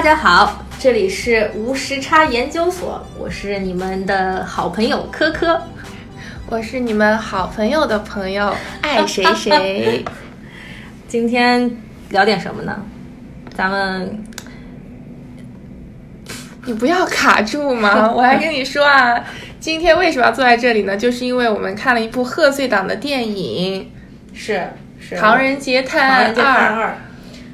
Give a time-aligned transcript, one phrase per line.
[0.00, 5.60] 大家好，这里是无时差研究所，我是你们的好朋友科科，
[6.46, 8.50] 我是你们好朋友的朋友
[8.80, 10.02] 爱谁谁。
[11.06, 11.70] 今天
[12.08, 12.82] 聊点什么呢？
[13.54, 14.24] 咱们，
[16.64, 18.08] 你不要卡住嘛！
[18.10, 19.22] 我还跟你说啊，
[19.60, 20.96] 今天为什么要坐在这里呢？
[20.96, 23.92] 就是因为我们看了一部贺岁档的电影，
[24.32, 24.66] 是
[24.98, 26.88] 是《唐人街探案二》。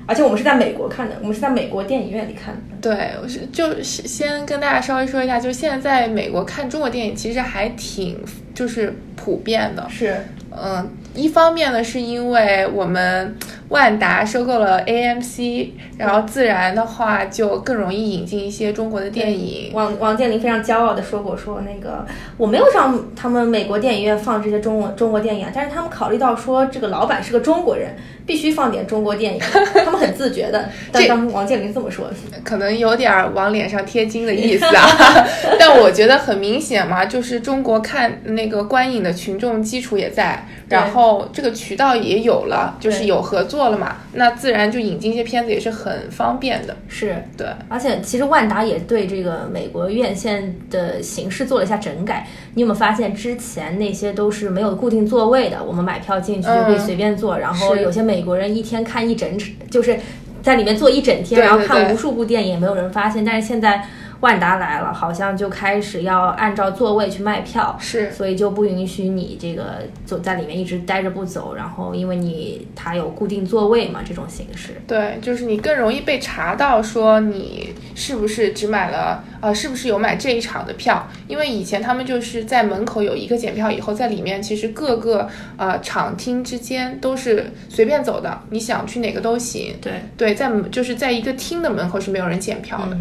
[0.06, 2.60] 而且我们是在美国看的，我们是在美国电影院里看的。
[2.80, 8.18] 对，我是就先跟大家稍微说一下，就现在在美国看中国电影其实还挺
[8.54, 9.86] 就是普遍的。
[9.90, 10.16] 是，
[10.50, 13.36] 嗯，一方面呢是因为我们。
[13.68, 19.72] 万达收购了 AMC，然后自然的话就更容易引进一些中国的电影。
[19.72, 29.40] 王王健林非常骄傲的说过，说那个我没有让他们美国电影院放这些中国中国电影，但是他们考虑到说这个老板是个中国人，必须放点中国电影，
[29.84, 30.68] 他们很自觉的。
[30.92, 32.08] 但当王健林这么说，
[32.44, 34.86] 可能有点往脸上贴金的意思啊。
[35.58, 43.55] 但我觉得很明显嘛，就是中国看那个观影的群众基础也在，然后这个渠道也有了，就是有合作。
[43.56, 46.76] 做了嘛，那自然就引进一些片子也是很方便的。
[46.88, 52.28] 是对，而且其实万达也对这个美国院线的形式做了一下整改。
[52.52, 59.26] 你有没有发现之前那些都是没有固定座位的，我们买票进去就可以随便坐，然后有些美国人一天看一整，
[59.70, 59.98] 就是
[60.42, 63.24] 在里面坐一整天，然后看无数部电影，也没有人发现。
[63.24, 63.82] 但是现在。
[64.20, 74.80] 万达来了，好像就开始要按照座位去卖票，是，所以就不允许你这个走在里面一直待着不走，然后因为你它有固定座位嘛，这种形式。
[74.86, 81.06] 对，就是你更容易被查到说你是不是只买了，呃，是不是有买这一场的票？
[81.28, 89.74] 因为以前他们就是在门口有一个检票，以后在里面其实各个呃场厅之间都是随便走的，你想去哪个都行。
[89.80, 92.96] 对对，在就是在一个厅的门口是没有人检票的。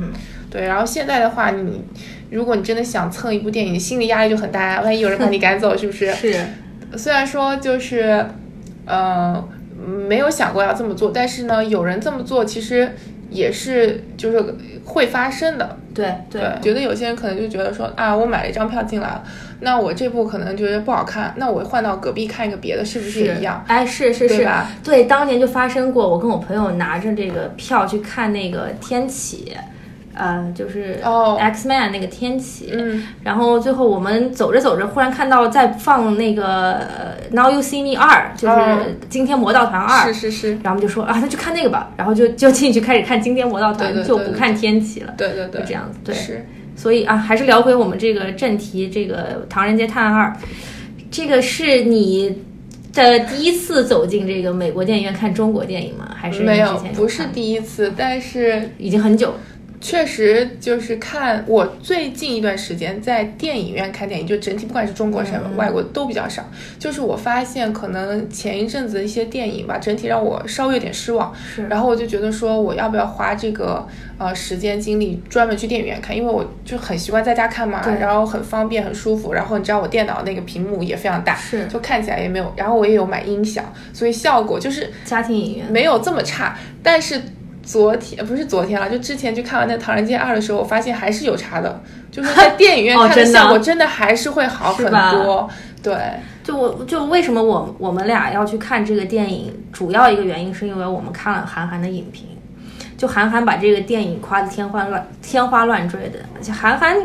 [0.55, 1.83] 对，然后现在的话，你
[2.31, 6.13] 如果你真的想蹭一部电影，心理压力就很大，万一有人把你 赶走，是不是？
[6.13, 6.33] 是。
[6.95, 8.25] 虽然说就是，
[8.85, 9.45] 呃，
[10.07, 12.95] 没有想过要这么做，但是呢，有人这么做，其实
[13.29, 14.41] 也是就是
[14.85, 15.77] 会发生的。
[15.93, 16.41] 对对。
[16.61, 19.23] 觉得有些人可能就觉得说啊，我买了一张票进来了，
[19.59, 23.61] 那我这部可能觉得不好看，那我换到隔壁看一个别的，是不是也一样？
[23.67, 24.71] 哎，是是是吧？
[24.83, 29.53] 对，当年就发生过，我跟我朋友拿着这个票去看那个《天启》。
[30.15, 36.79] 呃，就是哦，X Man 那个天启，嗯，然后最后我们走着走着，忽然看到在放那个
[37.31, 46.45] Now You See Me 二，就是惊天魔盗团二，是是是，然后我们就说啊，那就看那个吧，然后就就进去开始看惊天魔盗团，就不看天启了，对对对，就这样子，对，是，
[46.77, 50.33] 所以啊，还是聊回我们这个正题，这个唐人街探案二，
[51.11, 52.41] 这个是你
[52.93, 56.15] 的第一次走进这个美国电影院看中国电影吗？
[56.15, 59.33] 还是没有，不是第一次，但是已经很久。
[59.81, 66.43] 确实，就是看我最近一段时间在电影院看电影，就整体不管是中国什么外国都比较少。
[66.79, 71.31] 就是我发现，可能前一阵子一些电影吧，整体让我稍微有点失望。
[71.35, 73.87] 是，然后我就觉得说，我要不要花这个
[74.17, 76.15] 呃时间精力专门去电影院看？
[76.15, 79.33] 因为我就很习惯在家看嘛，然后很方便很舒服。
[79.33, 82.51] 然后你知道我电脑那个屏幕也非常大，是，就看起来也没有。
[82.57, 87.21] 然后我也有买音响，所以效果就是家庭影院没有这么差，但是。
[87.65, 91.81] 昨天不是昨天了，就之前去看完那《唐人街二》的时候，我发现还是有差的，
[92.11, 95.49] 就是 在电影院看的效果真的还是会好很多。
[95.81, 95.97] 对，
[96.43, 102.27] 就我就为什么我我们俩要去看这个电影，主要一个原因是因为我们看了韩寒的影评，
[102.95, 106.95] 就韩寒把这个电影夸得天花乱天花乱坠的，而且韩寒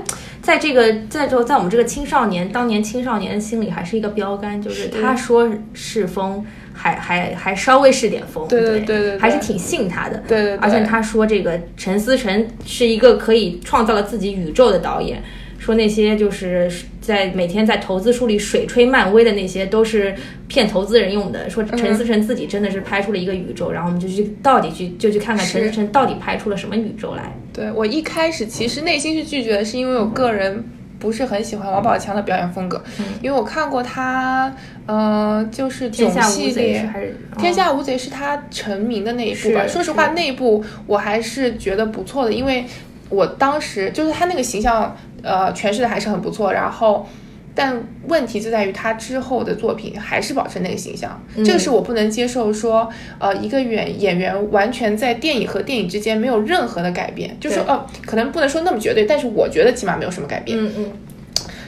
[0.43, 4.89] 在这个在就在我们这个青少年当年青少年的心里还是一个标杆，就是。
[4.89, 6.45] 他说是风。
[6.81, 10.57] 还还还稍微是点风，对对对对，还是挺信他的，对对。
[10.57, 15.23] 而且他说这个陈思诚是一个可以创造了自己宇宙的导演，
[15.59, 16.73] 说那些就是
[17.03, 20.15] 在每天在投资书里水吹漫威的那些都是
[20.49, 21.51] 骗投资人用的。
[21.51, 27.37] 说陈思诚自己真的是拍出了一个宇宙，然后我们就去到底去就去看看陈思诚到底拍出了什么宇宙来。
[27.53, 30.65] 对我一开始其实内心是拒绝的，是因为我个人。
[31.01, 32.81] 不是很喜欢王宝强的表演风格，
[33.21, 34.55] 因为我看过他，
[34.87, 36.89] 呃，就是囧系列，
[37.41, 39.67] 《天下无贼》是他成名的那一部吧。
[39.67, 42.65] 说实话，那一部我还是觉得不错的，因为
[43.09, 46.53] 我当时就是他那个形象，呃，诠释的还是很不错。
[46.53, 47.09] 然后。
[47.55, 52.53] 但问题就在于他之后的作品还是保持那个形象，这个是我不能接受。
[52.53, 52.89] 说，
[53.19, 60.59] 呃，一个演演员完全在电影和电影之间没有任何的改变，就是说，呃，可能不能说那么绝对，但是我觉得起码没有什么改变。
[60.59, 60.93] 嗯嗯。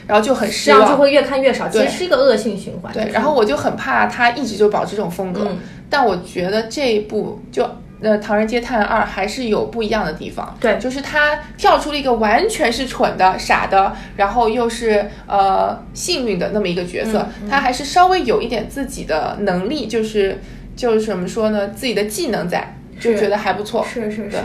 [0.05, 2.91] 然后就很失望，这样就会越看越少，其实是一个恶性循环。
[2.91, 5.47] 对，然后我就很怕他一直就保持这种风格。
[5.89, 7.65] 但我觉得这一部就
[8.03, 10.55] 呃《唐人街探案二》还是有不一样的地方。
[10.59, 20.39] 对，就是他跳出了一个完全是蠢的、傻的，然后又是呃幸运的那么一个角色，他还是稍微有一点自己的能力，就是
[20.75, 22.77] 就是怎么说呢，自己的技能在。
[22.99, 24.37] 就觉得还不错，是是是，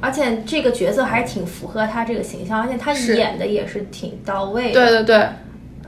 [0.00, 4.72] 而且这个角色还挺符合他这个形象，而且他演的也是挺到位的。
[4.72, 5.28] 对对对，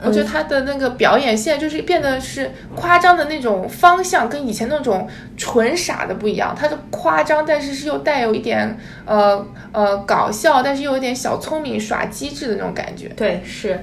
[0.03, 5.07] 我觉得他的那个表演现在就是变得是夸张的那种方向，跟以前那种
[5.37, 6.55] 纯傻的不一样。
[6.57, 13.07] 他的夸张，但是是又带有一点呃呃搞笑，但是又有点小聪明耍机智的那种感觉。
[13.15, 13.79] 对，是。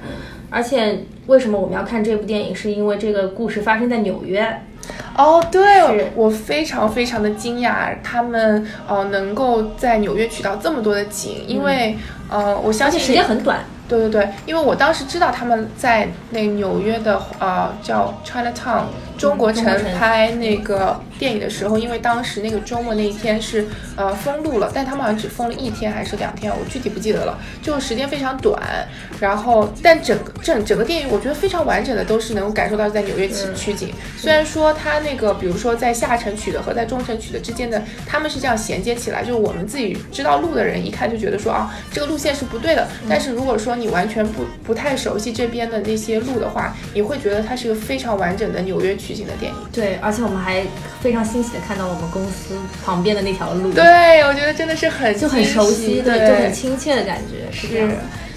[0.49, 2.55] 而且为什么我们要看这部电影？
[2.55, 4.61] 是因为这个故事发生在纽约。
[5.15, 11.95] 哦，对，我非常非常的惊讶，他们呃能够在纽约取到这么多的景，因为
[12.29, 13.59] 呃我相信时间很短。
[13.91, 18.83] 对对对，因为我当时知道他们在那纽约的呃叫 Chinatown
[19.21, 19.63] 中国城
[19.99, 28.59] 拍那个电影的时候，因为当时那个周末那一天是呃封路了，但他们好像只封了一天还是两天，我具体不记得了，就时间非常短。
[29.19, 33.93] 然后，但整个整整个电影我觉得非常完整的，都是能够感受到在纽约取取景。
[34.17, 42.87] 虽然说它那个比如说在下城取的和在中城取的之间的，他们是这样衔接起来，就是我们自己知道路的人一看就觉得说啊这个路线是不对的。
[43.07, 49.57] 但是如果说你完全不不太熟悉这边的那些路的话，你会觉得它是一个非常完整的纽约取景的电影。
[49.73, 50.63] 对，而且我们还
[51.01, 52.55] 非常欣喜的看到我们公司
[52.85, 53.71] 旁边的那条路。
[53.73, 57.89] 对，我觉得真的是很就很熟悉，对，就很亲切的感觉，是这样。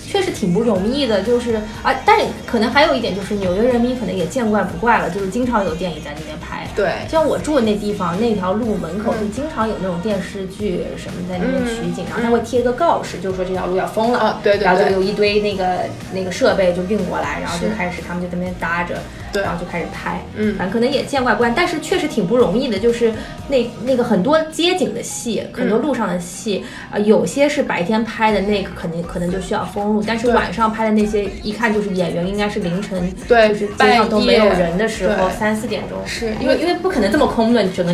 [0.06, 6.68] 确实挺不容易的，就是啊，但可能还有一点就是纽约人民可能也见怪不怪了，就是经常有电影在那边拍。
[6.76, 14.18] 对，像我住的那地方，那条路门口就经常有那种电视剧什么在那边取景，然后他会贴一个告示，就是说这条路要封了。
[14.20, 14.64] 啊，对对。
[14.64, 15.80] 然后就有一堆那个
[16.12, 18.94] 那个设备就运过来，然后就开始他们就在那边搭着。
[19.42, 22.78] 然后就开始拍，嗯，反正可能也见怪不怪，但是确实挺不容易的。
[22.78, 23.12] 就是
[23.48, 30.02] 那那个很多街景的戏，很多路上的戏，啊，有些是白天拍的，那个肯定可能就需要封路。
[30.06, 37.92] 但是晚上拍的那些，一看就是演员应该是凌晨，对，就是街上都没有人的时候，三四点钟，是因为因为不可能这么空的整个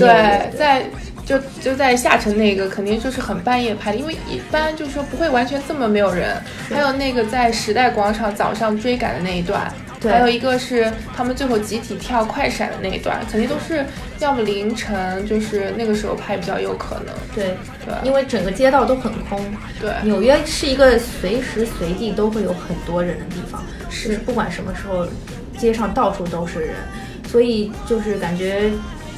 [0.57, 0.85] 在
[1.25, 6.37] 就就在下城那个肯定就是很半夜拍的，因为一般就是说不会完全这么没有人。
[6.69, 9.73] 还有那个在时代广场早上追赶的那一段。
[10.09, 13.85] 还有一个是他们最后集体跳快闪的那一段，肯定都是
[14.19, 17.15] 要么凌晨，就是那个时候拍比较有可能。
[17.35, 19.39] 对对，因为整个街道都很空。
[19.79, 25.07] 对，纽约是一个随时随地都会有很多人的地方，是不管什么时候，
[25.59, 26.77] 街上到处都是人，
[27.29, 28.71] 所以就是感觉，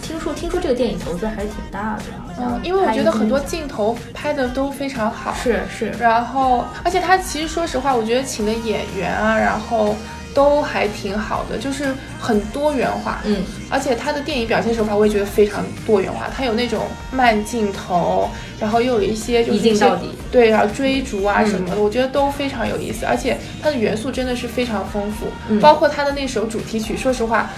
[0.02, 2.61] 听说听说这个电影投资还是挺大的，好像。
[2.64, 5.32] 因为我觉得很多镜头拍的都非常好。
[5.35, 5.93] 是是。
[6.00, 9.94] 然后，而且他其实说实话，我觉得请的演员啊，然后。
[10.34, 25.26] 都还挺好的，就是很多元化，嗯，而且他的电影表现手法我也觉得非常多元化，他有那种慢镜头，然后又有一些就是一镜到底，对，然后追逐啊什么的，我觉得都非常有意思，而且它的元素真的是非常丰富，
[25.61, 27.50] 包括他的那首主题曲，说实话，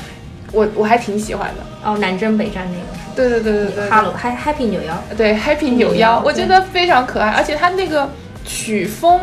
[0.53, 1.91] 我我还挺喜欢的。
[1.91, 3.05] 哦，南征北战那个。
[3.15, 3.91] 对对对对对。
[3.91, 5.03] Hello，Happy 扭腰。
[5.17, 8.11] 对，Happy 扭腰，我觉得非常可爱，而且他那个
[8.45, 9.21] 曲风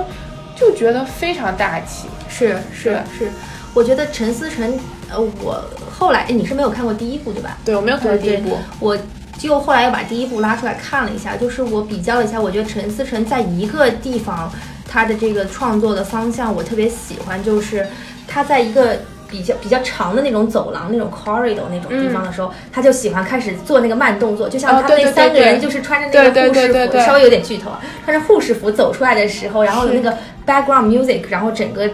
[0.56, 2.08] 就觉得非常大气。
[2.32, 3.32] 是是是，
[3.74, 4.80] 我觉得陈思诚，
[5.12, 7.58] 呃，我后来，哎，你是没有看过第一部对吧？
[7.66, 8.98] 对，我没有看过第一部，我
[9.38, 14.52] 就后来又把第一部拉出来看了一下，就是我比较了一下，我觉得陈思诚在一个地方
[14.90, 17.86] 他的这个创作的方向我特别喜欢，就是
[18.28, 27.72] 他在一个比较比较长的那种走廊那种 corridor 那种地方的时候，他就喜欢开始做那个慢动作，就像他那三个人就是穿着那个护士服，稍微有点剧头，
[28.06, 31.90] 穿着护士服走出来的时候，然后那个 background music，然后整个。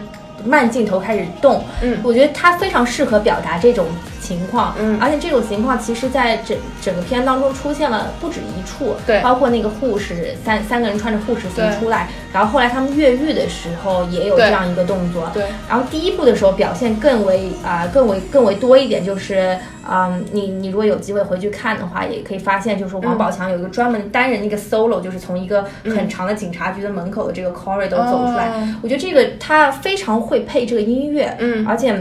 [0.45, 3.85] 慢镜头开始动，嗯，我觉得它非常适合表达这种
[4.27, 19.57] 情况，嗯，而且这种情况其实在整整个片当中出现了不止一处，对，包括那个护士三三个人穿着护士服出来，然后后来他们越狱的时候也有这样一个动作，对，然后第一部的时候表现更为啊更为更为多一点，就是
[19.89, 31.95] 嗯，你你如果有机会回去看的话，也可以发现就是王宝强有一个专门单人那个 solo，就是从一个很长的警察局的门口的这个 corridor 走出来，我觉得这个他非常会配这个音乐，嗯，而且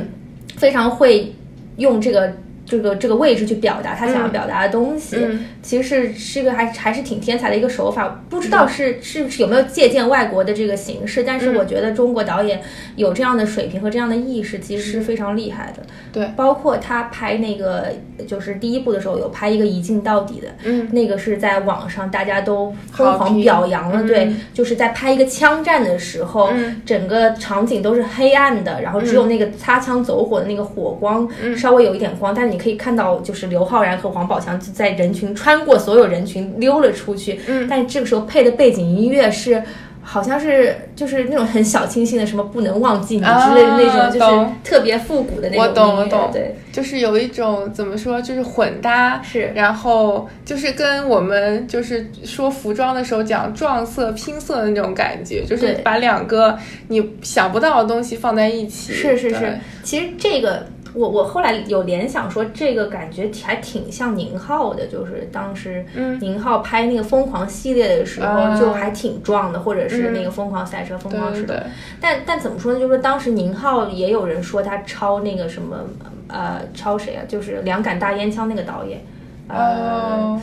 [0.57, 1.33] 非常会
[1.77, 2.46] 用这个。
[2.67, 5.17] 这个这个位置去表达他想要表达的东西，
[5.63, 8.25] 其实是是一个还还是挺天才的一个手法。
[8.29, 12.61] 不知道是是是有没有借鉴外国的这个形式，但是我觉得中国导演
[12.97, 15.83] 有这样的水平和这样的意识，其实是非常厉害的。
[16.13, 17.93] 对，包括他拍那个
[18.27, 24.03] 就是第一部的时候，有拍一个一镜到底的，嗯，那个是在网上大家都疯狂表扬了。
[24.03, 26.51] 对，就是在拍一个枪战的时候，
[26.85, 32.56] 整个场景都是黑暗的，然后只有那个擦枪走火的那个火光稍微有一点光，但你。
[32.57, 37.39] 你可以看到，就是刘昊然和王宝强就在人群穿过所有人群溜了出去。
[37.47, 39.63] 嗯，但这个时候配的背景音乐是。
[40.09, 58.93] 好像是就是那种很小清新的，什么不能忘记你之类的那种，就是特别复古的那种我懂，我懂，对，就是有一种怎么说，就是混搭，是，然后就是跟我们就是说服装的时候讲撞色拼色的那种感觉，就是把两个你想不到的东西放在一起。
[58.93, 60.65] 是是是，其实这个。
[60.97, 65.85] 我我后来有联想说，这个感觉还挺像宁浩的，就是当时
[66.21, 71.53] 宁浩拍那个疯狂系列的时候，就还挺壮的，或者是那个疯狂赛车、疯狂石头。
[72.01, 72.81] 但但怎么说呢？
[72.81, 75.77] 就是说当时宁浩也有人说他抄那个什么
[76.29, 77.23] 呃，抄谁啊？
[77.29, 79.05] 就是《两杆大烟枪》那个导演，
[79.49, 80.41] 呃，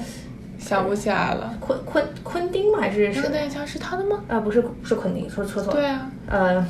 [0.60, 1.56] 想不起来了。
[1.60, 2.78] 昆昆昆汀吗？
[2.80, 3.08] 还是？
[3.08, 4.20] 两杆大烟枪是他的吗？
[4.28, 5.80] 呃，不是，是昆汀，说说错了。
[5.80, 6.68] 对啊，呃。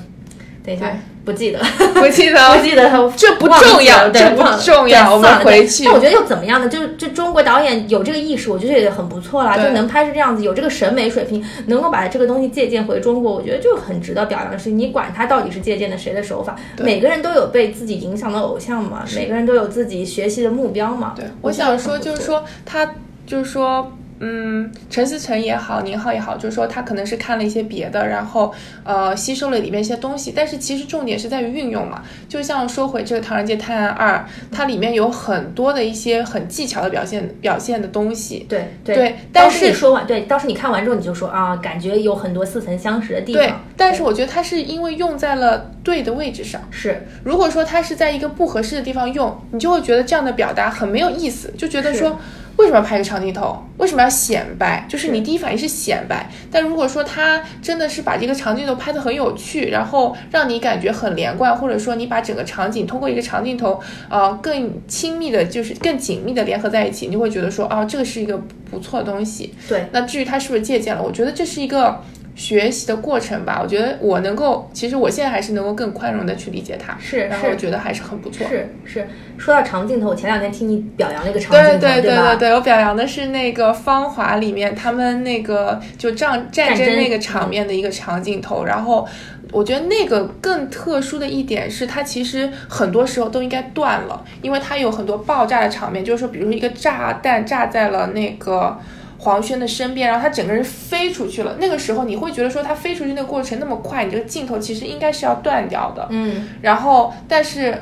[0.65, 0.89] 等一下，
[1.25, 1.59] 不记得，
[1.93, 5.85] 不记得， 不记得，这不重要，这不重要，我们回去。
[5.85, 6.67] 但我觉得又怎么样呢？
[6.67, 14.77] 就这中国导演有这个意识，我觉得也很不错啦，就能拍成这样子，有这个审美水平，能够把这个东西借鉴回中国，我觉得就很值得表扬的事情。
[14.77, 21.13] 你管他到底是借鉴的谁的手法，每个人都有被自己影响的偶像嘛，每个人都有自己学习的目标嘛。
[21.15, 22.93] 对，我想说就是说他
[23.25, 23.91] 就是说。
[24.25, 28.53] 嗯，陈思诚也好，宁浩也好，就是说他可能是看了一些别的，然后
[28.85, 32.01] 呃吸收了里面一些东西，但是其实重点是在于运用嘛。
[32.29, 34.15] 就像说回这个《唐人街探案二》，
[34.49, 38.45] 它里面有很多的一些很技巧的表现表现的东西。
[38.47, 43.43] 对对，但是你说完，对，当时你看完之后你就说啊，感觉有很多似曾相识的地方。
[43.43, 46.61] 对，但是我觉得它是因为用在了对的位置上。
[46.71, 52.17] 是，如果说它是在一个不合适的地方用，你就会觉得这样的表达很没有意思，就觉得说。
[52.57, 53.57] 为什么要拍个长镜头？
[53.77, 54.85] 为什么要显摆？
[54.87, 63.79] 就是你第一反应是显摆，但如果说他真的是把这个长镜头拍得很有趣，然后让你感觉很连贯，或者说你把整个场景通过一个长镜头，
[64.09, 68.37] 呃，更亲密的，就是更紧密的联合在一起，你会觉得说，啊，这个是一个
[68.69, 69.53] 不错的东西。
[69.67, 69.87] 对。
[69.91, 72.01] 那至于他是不是借鉴了，我觉得这是一个。
[72.35, 78.47] 学习的过程吧，我觉得我能够，其实我现在还是能够更宽容的去理解他，是，然后我觉得还是很不错。
[78.47, 89.07] 是是，说到长镜头，我前两天听你表扬那个长镜头，对对对对对，我表扬的是那个《芳华》里面他们那个就战战争那个场面的一个长镜头，然后
[89.51, 98.75] 我觉得那个更特殊的一点是，它其实很多时候都应该断了，因为它有很多爆炸的场面，就是说，比如说一个炸弹炸在了那个。
[99.23, 101.57] 黄轩的身边，然后他整个人飞出去了。
[101.59, 106.07] 那个时候你会觉得说他飞出去那个过程那么快，你这个镜头其实应该是要断掉的。
[106.11, 107.75] 嗯，然后但是。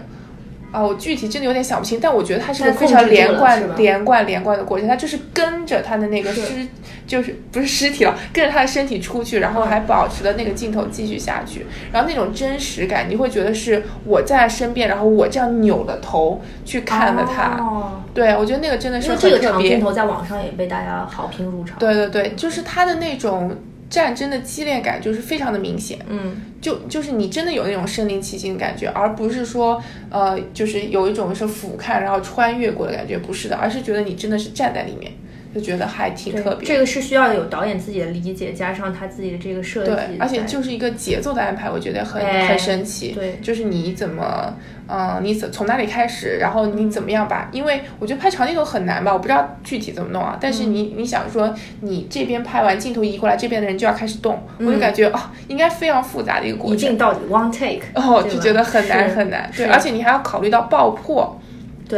[0.73, 4.87] 啊，我具体真的有点想不清，但我觉得它是个非常连贯、连贯、连贯的过程。
[4.87, 6.65] 它就是跟着他的那个尸，
[7.11, 11.65] 就是不是尸体了，跟着他的身体出去，然后还保持了那个镜头继续下去。
[11.91, 17.57] 然后那种真实感，你会觉得是我在他身边，然后我这样扭了头去看了他。
[17.61, 19.37] 哦，对，我觉得那个真的是很特别。
[19.37, 21.75] 这个长镜头在网上也被大家好评如潮。
[21.77, 23.53] 对对对，就是他的那种。
[23.91, 35.11] 战争的激烈感就是非常的明显，嗯，就就是你真的有那种身临其境的感觉，而不是说，呃，就是有一种是俯瞰然后穿越过的感觉，不是的，而是觉得你真的是站在里面。
[35.53, 43.11] 就觉得还挺特别，这个是需要有导演自己的理解，加上他自己的这个设计，对，而且就是一个节奏的安排，我觉得很很神奇。
[43.11, 44.55] 对，就是你怎么，
[44.87, 47.49] 嗯，你怎从哪里开始，然后你怎么样把？
[47.51, 50.37] 因为我觉得拍长镜头很难吧，我不知道具体怎么弄啊。
[50.39, 56.75] 但是你你想说，你这边拍完镜头移过来，这边的人就要开始动，我就感觉哦，应该非常复杂的一个过程。
[56.75, 59.51] 一镜到底，one take，哦，就觉得很难很难。
[59.55, 61.37] 对，而且你还要考虑到爆破。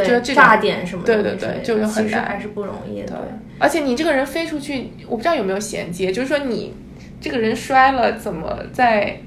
[0.02, 3.06] 对，炸点什么的，对对对，就是很难，还是不容易的。
[3.06, 3.16] 对，
[3.60, 6.74] 而且你这个人飞出去，我不知道有没有衔接，就是说你
[7.20, 9.20] 这个人摔了，怎么在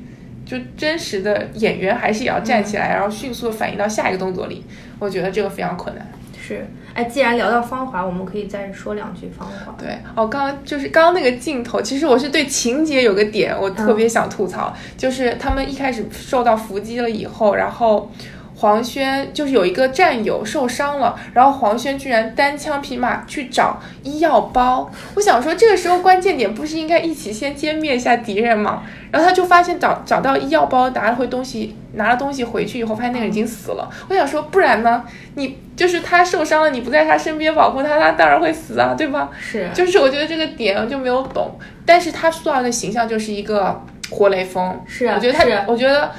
[0.45, 4.63] 就真实的演员还是也要站起来，然后迅速的反应到下一个动作里，
[4.99, 6.05] 我觉得这个非常困难。
[6.39, 9.75] 是，哎，既然聊到芳华，我们可以再说两句芳华。
[9.77, 18.11] 对，哦，刚刚就是刚刚那个镜头，其实我是对情节有个点，我特别想吐槽，就是他们一开始受到伏击了以后，然后。
[18.59, 24.91] 黄轩就是有一个战友受伤了，然后黄轩居然单枪匹马去找医药包。
[25.13, 28.81] 我想说，这个时候关键点不是应该一起先歼灭一下敌人吗？
[29.11, 33.87] 然后他就发现找找到医药包，拿了回东西，拿了东西回去以后，发现那个人已经死了。
[34.09, 35.03] 我想说，不然呢？
[35.35, 39.29] 你就是他受伤了，你不在他身边保护他，他当然会死啊，对吧？
[39.39, 41.59] 是，就是我觉得这个点我就没有懂。
[41.85, 46.11] 但是他塑造的形象就是一个活雷锋，是，啊我觉得他，我觉得，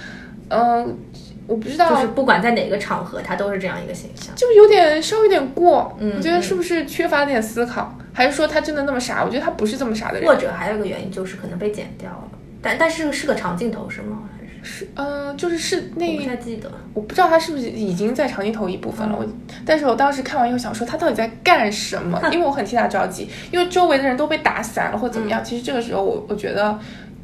[0.50, 0.96] 嗯。
[1.48, 5.96] 我不知道，就是不管在哪个场合，他都是这样一个形象，就有点稍微有点过。
[5.98, 9.24] 嗯，我觉得是不是缺乏点思考，还是说他真的那么傻？
[9.24, 10.28] 我觉得他不是这么傻的人。
[10.28, 12.28] 或者还有一个原因就是可能被剪掉了，
[12.60, 14.28] 但但是是个长镜头是吗？
[14.38, 19.16] 还是是，嗯，就是是那，不太记得，我不知道他是不是已经在长镜头一部分了。
[19.18, 19.24] 我，
[19.64, 22.20] 但是我当时看完以后想说，他到底在干什么？
[22.30, 25.42] 因为我很替他着急，因为周围的人都被打散了或怎么样。
[25.42, 26.78] 其实这个时候，我我觉得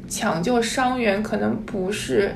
[0.07, 2.33] 抢救伤员可能不是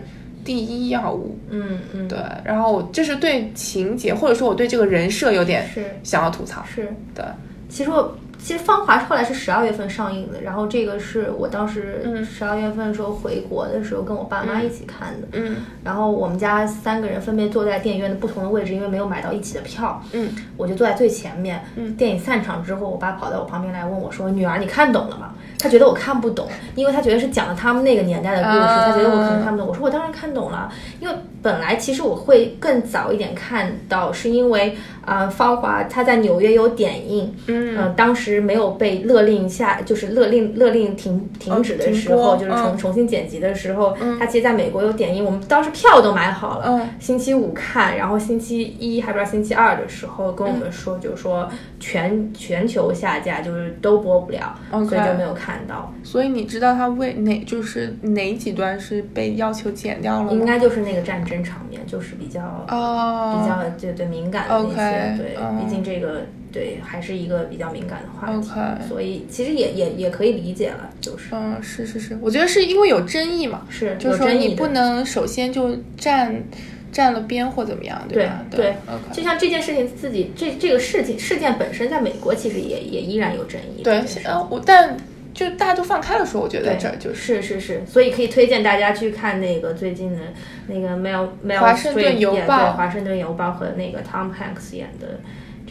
[0.50, 1.38] 第一要务。
[1.52, 2.18] 嗯嗯，对。
[2.44, 6.66] 然后这是对情节，或者说我对这个人设有点是想要吐槽。
[6.66, 7.24] 是对，
[7.70, 8.18] 其实我。
[8.42, 15.28] 其实《芳华》后来是十二月份上映的，然后这个是我当时十二月份的时候回国的时候跟我爸妈一起看的。
[15.34, 20.02] 嗯，然后我们家三个人分别坐在电影院的不同的位置，因为没有买到一起的票。
[20.14, 21.62] 嗯，我就坐在最前面。
[21.76, 29.68] 嗯，电影散场之后，我爸跑到我旁边来问我说：“女儿，你看懂了吗？”他觉得我看不懂，因为他觉得是讲了他们那个年代的故事，他觉得我可能看不懂。
[29.68, 37.34] 我说：“我当然看懂了，因为本来其实我会更早一点看到，是因为啊，《芳华》它在纽约有点映。
[37.48, 39.00] 嗯，当时没有被。
[39.10, 55.92] 勒令下就是勒令勒令停停止的时候，就是重重新剪辑的时候，他其实在美国有点映，我们当时票都买好了，星期五看，然后星期一还不知道星期二的时候跟我们说，就是说全全球下架，就是都播不了，所以就没有看到。
[56.04, 60.32] 所以你知道他为哪就是哪几段是被要求剪掉了吗？
[60.32, 66.26] 应该就是那个战争场面，就是比较哦比较对对敏感的那些，对，毕竟这个。
[66.52, 76.44] 对，还是一个比较敏感的话题，所以其实也也也可以理解了，就是，嗯，是是是，我觉得是因为有争议嘛，是，就是说你不能首先就站
[76.92, 78.44] 站了边或怎么样，对吧？
[78.50, 78.74] 对，
[79.14, 84.98] 就像这件事情自己这这个事情事件本身，在美国其实也也依然有争议，对，呃，我但
[85.40, 90.20] 就大家都放开了说，我觉得这就是是是是，所以可以推荐大家去看那个最近的
[90.68, 92.40] 那个《Mel Mel 华盛顿邮报》
[92.74, 95.22] 《华盛顿邮报》和那个 Tom Hanks 演的。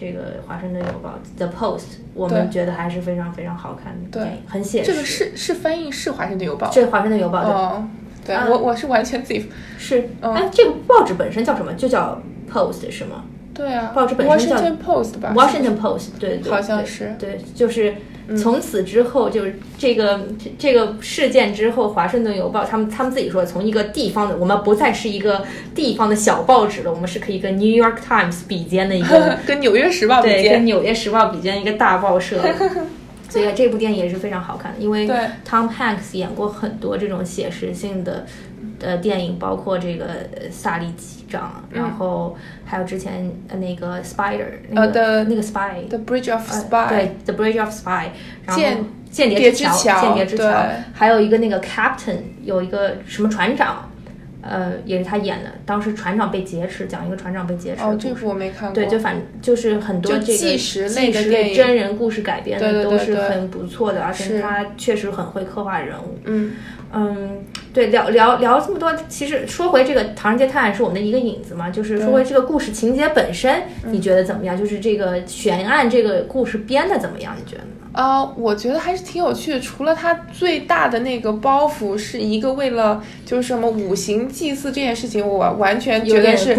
[0.00, 4.92] 这个《华盛顿邮报》The Post，我们觉得还是非常非常好看的电影，很写实。
[4.92, 7.84] 这个是是翻译是《华盛顿邮报》，这《华盛顿邮报》的。
[8.24, 10.08] 对，我我是完全自己是。
[10.20, 11.74] 哎，这个报纸本身叫什么？
[11.74, 13.24] 就叫 Post 是吗？
[13.52, 17.16] 对啊，报纸本身叫 Washington Post 吧？Washington Post，对对，好像是。
[17.18, 17.92] 对，就是。
[18.36, 20.20] 从此之后，就是这个
[20.58, 32.40] 这个事件之后，《华盛顿邮报》他们他们自己说，从一个地方的，我们不再是一个地方的小报纸了，我们是可以跟《New York Times》比肩的一个， 跟《纽约时报》比肩，跟《纽约时报》比肩一个大报社。
[33.30, 35.06] 所以这部电影也是非常好看的，因为
[35.46, 38.24] Tom Hanks 演过很多这种写实性的
[38.80, 40.06] 呃电影，包括这个
[40.50, 48.08] 《萨利机长》，然后还有之前那个 Spider 那个那个 Spy，The Bridge of Spy，对，The Bridge of Spy，
[48.44, 48.62] 然后
[49.10, 53.84] 间谍之桥，间谍之桥，还有一个那个 Captain，有一个什么船长。
[54.40, 55.50] 呃，也是他演的。
[55.66, 57.82] 当时船长被劫持，讲一个船长被劫持。
[57.82, 58.74] 哦，这部我没看过。
[58.74, 61.22] 对，就反就是很多这个纪实类的
[61.54, 66.18] 真人故事改编的都是很不错的，而且他确实很会刻画人物。
[66.24, 66.52] 嗯
[66.92, 74.56] 嗯，对，聊聊聊这么多，其实说回这个《唐人街探案》是我们的一个影子嘛，就是说回这个故事情节本身，你觉得怎么样？
[74.56, 77.34] 就是这个悬案这个故事编的怎么样？
[77.38, 77.62] 你觉得？
[77.92, 79.60] 啊，我觉得还是挺有趣的。
[79.60, 86.54] 除了他最大的那个包袱是一个为了就是什么五行祭祀这件事情，我完全觉得是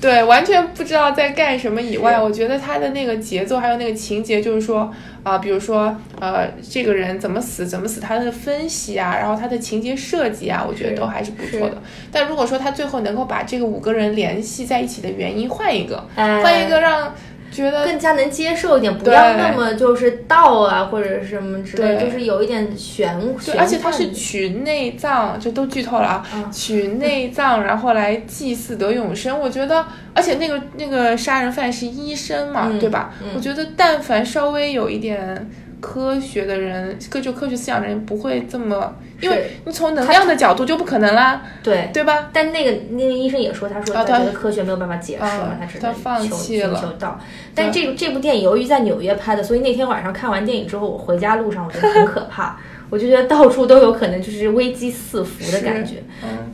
[0.00, 11.80] 对，完全不知道在干什么以外，我觉得他的那个节奏还有那个情节，就是说啊，比如说呃，这个人怎么死，怎么死，他的分析啊，然后他的情节设计啊，我觉得都还是不错的。
[12.12, 17.14] 但如果说他最后能够把这个五个人联系在一起的原因换一个，换一个让。
[17.54, 23.56] 觉得更加能接受一点，不要那么就是道啊或者什么之类，就是有一点玄玄。
[23.56, 26.24] 而且它是取内脏，就都剧透了啊！
[26.52, 33.14] 取内脏然后来祭祀得永生，我觉得，而且那个那个杀人犯是医生嘛，对吧？
[33.34, 35.48] 我觉得但凡稍微有一点。
[35.80, 42.30] 科学的人，科就科学思想的人不会这么，因为你从能量的角度就不可能啦，对对吧？
[42.32, 47.20] 但那个那个医生也说，他说他觉得科学没有办法解释嘛，他只能求寻求道。
[47.54, 52.58] 但这这部电影由于在纽约拍的，所以那天晚上看完电影之后，我回家路上我觉得很可怕。
[52.90, 56.04] 我就觉得到处都有可能就是危机四伏的感觉，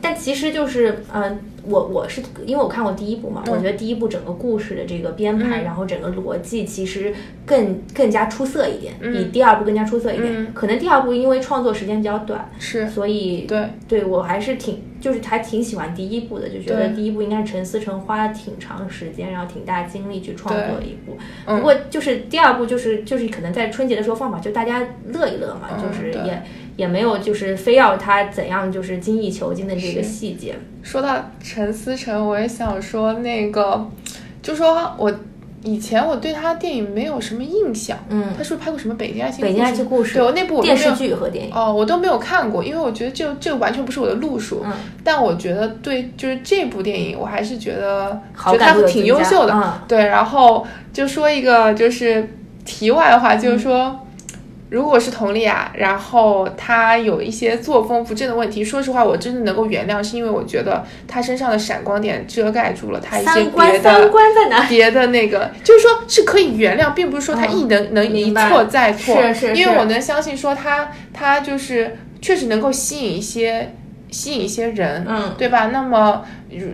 [0.01, 7.13] 但其实就是，嗯，我我是因为我看过第一部嘛，我觉得第一部整个故事的这个编排，然后整个逻辑其实
[7.45, 10.53] 更更加出色一点，比第二部更加出色一点。
[10.53, 13.67] 可能第二部因为创作时间比较短，是，所以对。
[13.87, 14.79] 对我还是挺。
[15.01, 21.17] 就是还挺喜欢第一部的，就觉得第一部应该是陈思诚花了挺长时间，然后挺大精力去创作一部。
[21.43, 26.43] 不过就是第二部，就是就是可能在春节的时候放吧，就大家乐一乐嘛，就是也
[26.81, 30.57] 也没有就是非要他怎样就是精益求精的这个细节。
[30.81, 33.87] 说到陈思诚，我也想说那个，
[34.41, 35.13] 就说我
[35.63, 40.13] 以前我对他电影没有什么印象，嗯，他是不是拍过什么《北京爱情北京爱情故事》？
[40.15, 44.63] 对我那部我电视剧和电影哦，我都没有看过，因为我觉得这这完全不是我的路数。
[44.65, 49.81] 嗯，但我觉得对，就是这部电影，我还是觉得觉得他挺优秀的。
[49.87, 52.27] 对，然后就说一个就是
[52.65, 53.99] 题外话，就是说。
[54.71, 64.09] 如果是佟丽娅，然后她有一些作风不正的问题，说实话，我真的能够原谅，是因为我觉得她身上的闪光点遮盖住了她一些别的
[64.69, 73.73] 别的那个，就是说是可以原谅，并不是说她一能能一错再错，是是，因为我能相信说她她就是确实能够吸引一些
[74.09, 75.67] 吸引一些人，嗯，对吧？
[75.73, 76.23] 那么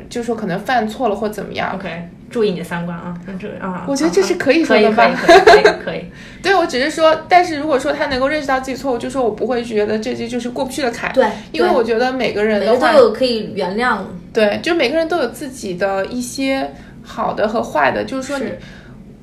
[0.07, 2.09] 就说可能犯错了或怎么样，OK。
[2.29, 6.05] 注意你的三观啊，这啊，我觉得这是可以说的吧，可以可以可以。
[6.43, 11.11] 对，我只是说，但是如果说他能够认识到自己错误，就说我不会觉得这些就是过不去的坎。
[11.13, 13.99] 对，因为我觉得每个人的话都有可以原谅。
[14.33, 16.69] 对，就每个人都有自己的一些
[17.01, 18.51] 好的和坏的，就是说你，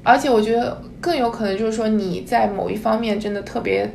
[0.02, 3.88] 而且我觉得更有可能就是说你在某一方面真的特别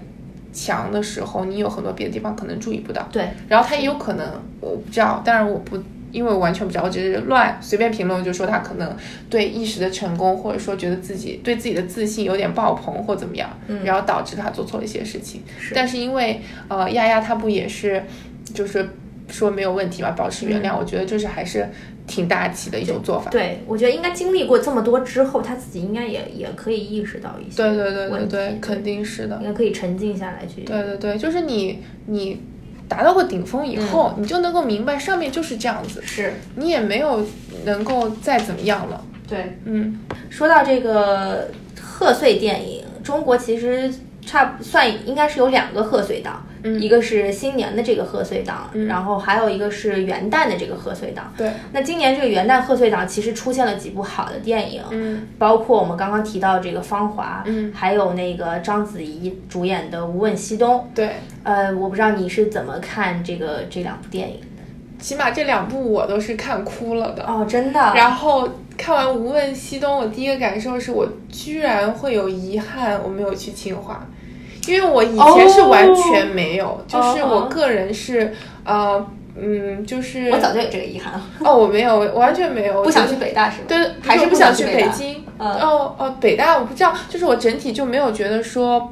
[0.54, 3.08] 强的时候，你有很多别的地方可能注意不到。
[3.12, 4.26] 对，然后他也有可能，
[4.62, 5.78] 我不知道，当然我不。
[6.12, 8.96] 因为我完全不知道，我只是乱随便评论，就说他可能
[9.30, 13.50] 对一时的成功，或者说觉得自己对自己的自信有点爆棚或怎么样，
[13.84, 15.42] 然后导致他做错了一些事情。
[15.74, 18.04] 但是因为呃，丫丫她不也是，
[18.54, 18.90] 就是
[19.28, 21.68] 说没有问题嘛，保持原谅，我觉得就是还是
[22.08, 23.30] 挺大气的一种做法。
[23.30, 27.58] 对，我觉得应该经历过这么多之后，他自己应该也也可以意识到一些。
[27.58, 29.38] 对对对对对，肯定是的。
[29.38, 30.62] 应该可以沉静下来去。
[30.62, 32.42] 对对对，就是你你。
[32.90, 37.26] 达到过顶峰以后，你就能够明白上面就是这样子，是你也没有
[37.64, 39.02] 能够再怎么样了。
[39.28, 40.00] 对，嗯，
[40.30, 41.50] 说到这个
[41.80, 43.94] 贺岁电影，中国其实
[44.26, 46.44] 差算应该是有两个贺岁档。
[46.80, 51.34] 一个是新年的这个贺岁档，然后还有一个是元旦的这个贺岁档。
[51.38, 60.80] 对，那今年这个元旦贺岁档其实出现了几部好的电影，嗯，包括我们刚刚提到这个《芳华》，嗯，还有那个章子怡主演的《无问西东》。
[60.94, 61.12] 对，
[61.44, 64.46] 呃，我不知道你是怎么看这个这两部电影的？
[65.00, 67.24] 起码这两部我都是看哭了的。
[67.24, 67.80] 哦，真的。
[67.96, 74.06] 然后看完《无问西东》，我第一个感受是我居然会有遗憾，我没有去清华。
[74.74, 79.06] 因为我以前是完全没有，就是我个人是呃
[79.42, 83.66] 嗯，就是我早就有这个遗憾哦，我没有，完全没有，不想去北大是吗？
[83.68, 85.24] 对，还是不想去北京？
[85.38, 88.92] 哦哦，北大我不知道，就是我整体就没有觉得说，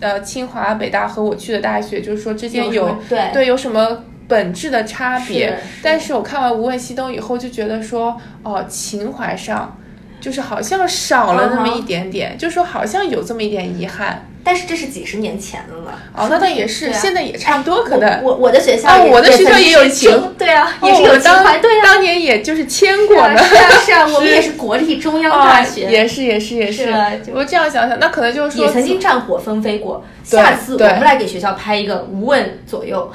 [0.00, 5.56] 呃，清华、北大和我去的大学，就是说之间有对对有什么本质的差别？
[5.82, 9.76] 但是我看完《无问西东》以后，就觉得说，哦，情怀上
[10.20, 14.26] 就是好像少了那么一点点，就说好像有这么一点遗憾。
[14.48, 18.22] 但是这是几十年前的了，哦，那倒也是，现在也差不多，可能。
[18.22, 24.52] 我我的学校啊，我的学校也有情，对啊，也是有情怀，对啊，当年也就是签过的，是啊是啊， 我们也是。
[24.52, 26.88] 国立中央大学，也是也是也是，
[27.34, 33.10] 我这样想想，那可能就是说也曾经战火纷飞过，下次我们来给学校拍一个无问左右，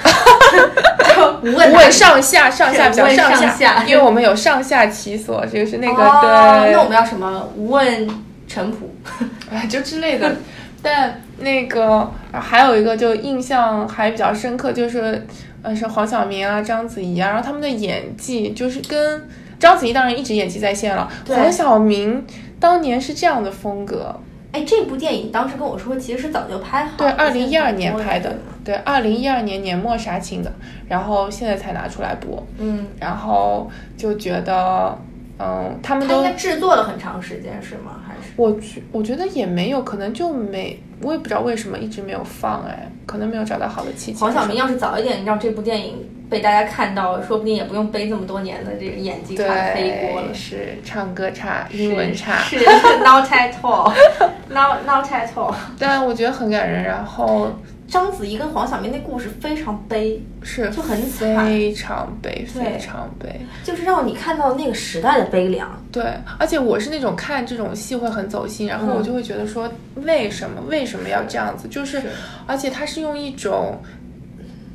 [1.43, 7.49] 无问上下上下比较上下，因为我们有上下其所，就是那个对，那我们要什么？
[7.55, 8.07] 无问
[8.47, 8.93] 陈普，
[9.49, 10.35] 哎，就之类的。
[10.83, 15.25] 但那个还有一个就印象还比较深刻，就是
[15.61, 19.27] 呃是黄晓明啊、章子怡啊，然后他们的演技就是跟
[19.59, 22.25] 章子怡当然一直演技在线了，黄晓明
[22.59, 24.19] 当年是这样的风格。
[24.51, 30.51] 哎，这部电影当时跟我说其实是早就拍好，对，二零一二年拍的，对，二零一二年年末杀青的，
[30.89, 34.97] 然后现在才拿出来播，嗯，然后就觉得。
[35.41, 37.99] 嗯，他们都应该制作了很长时间是吗？
[38.07, 44.19] 还是我觉我觉得也没有，可能就没，我也不知道为什么一直没有放，哎，可能没有找到好的契机。
[44.19, 50.33] 黄晓明要是早一点让这部电影被大家看到，说不定也不用背这么多年的这个演技差黑锅了。
[50.33, 52.57] 是唱歌差，英文差，是
[53.03, 55.53] not at all，not not at all。
[55.79, 57.51] 但我觉得很感人，然后。
[57.91, 65.69] 章子怡跟黄晓明那故事非常悲，是就很惨，非常悲，非常悲，就是让你看到那个时代的悲凉。
[65.91, 66.01] 对，
[66.39, 69.69] 而且我是那种看这种戏会很走心，然后我就会觉得说，
[70.05, 71.67] 为什么为什么要这样子？
[71.67, 72.01] 就是，
[72.47, 73.81] 而且他是用一种，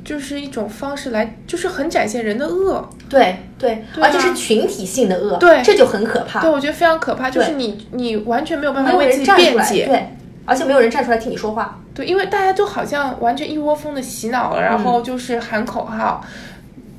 [0.05, 2.87] 就是一种方式来，就是很展现人的恶。
[3.09, 5.37] 对对，而且是群体性的恶。
[5.37, 6.41] 对，这就很可怕。
[6.41, 9.87] 对，我觉得非常可怕，就是你你完全没有办法为自己辩解。
[9.87, 10.07] 对。
[10.47, 16.25] 而且没有人站出来替你说话，对，因为大家就好像完全一窝蜂的洗脑了，然后就是喊口号，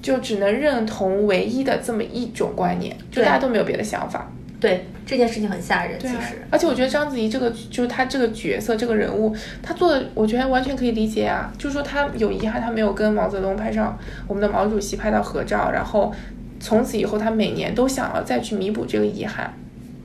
[0.02, 4.30] 就只能认同唯一的这么一种观念，就大家都没有别的想法。
[4.60, 6.44] 对，这件事情很吓人，其实。
[6.50, 16.12] 而且我觉得章子怡这个就是她这个角色这个人物，她做的我觉得完全可以理解啊，就是说她有遗憾，她没有跟毛泽东拍上我们的毛主席拍到合照，然后
[16.60, 19.54] 从此以后她每年都想要再去弥补这个遗憾。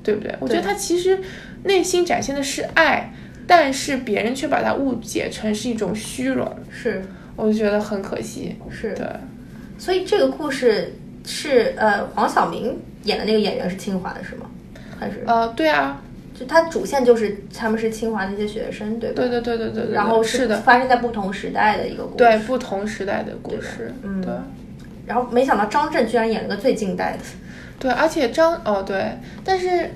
[0.05, 0.35] 对不对？
[0.41, 1.17] 我觉得她其实
[1.63, 3.09] 内心展现的是爱，
[3.45, 7.03] 但是别人却把它误解成是一种虚荣，是，
[7.35, 8.55] 我就觉得很可惜。
[8.69, 9.05] 是对，
[9.77, 10.93] 所以这个故事
[11.25, 14.49] 是呃黄晓明演的那个演员是清华的是吗？
[14.99, 16.01] 还是呃对啊，
[16.33, 19.15] 就他主线就是他们是清华那些学生，对吧？
[19.15, 19.93] 对对对对对对。
[19.93, 24.33] 然后是的，发生在不同时代的一个故事，对不同时代的故事，嗯对。
[25.05, 27.19] 然后没想到张震居然演了个最近代的，
[27.77, 29.89] 对，而且张哦对，但是，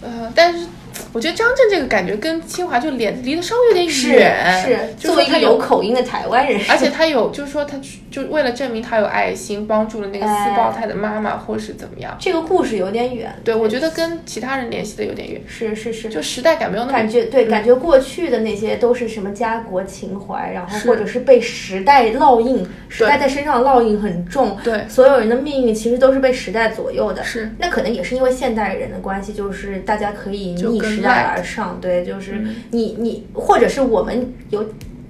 [0.00, 0.66] 呃，但是。
[1.12, 7.78] 我觉得张震这个感觉跟清华就离离得稍微有点远，是作为一个有口音的台湾人，而且他有就是说他
[8.10, 12.16] 就为了证明他有爱心，帮助了那个四胞胎的妈妈，或是怎么样。
[12.18, 31.78] 这个故事有点远，对我觉得跟其他人联系的有点远，是是是，就时代感没有那么感觉对，感觉过去的那些都是什么家国情怀，然后或者是被时代烙印，时代在身上烙印很重，对，所有人的命运其实都是被时代左右的，是，那可能也是因为现代人的关系，就是大家可以逆时代而上。
[31.80, 34.64] 对，就是你你，或者是我们有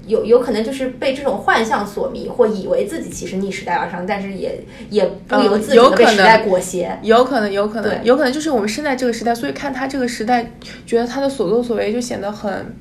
[0.06, 6.98] 有有可能就是被这种幻象所迷，或以为自己其实逆时代而上，但是也也不由自主的被时代裹挟。
[7.02, 10.52] 有可能，有可能，有可能就是我们生在这个时代，所以看他这个时代，
[10.86, 12.74] 觉得他的所作所为就显得很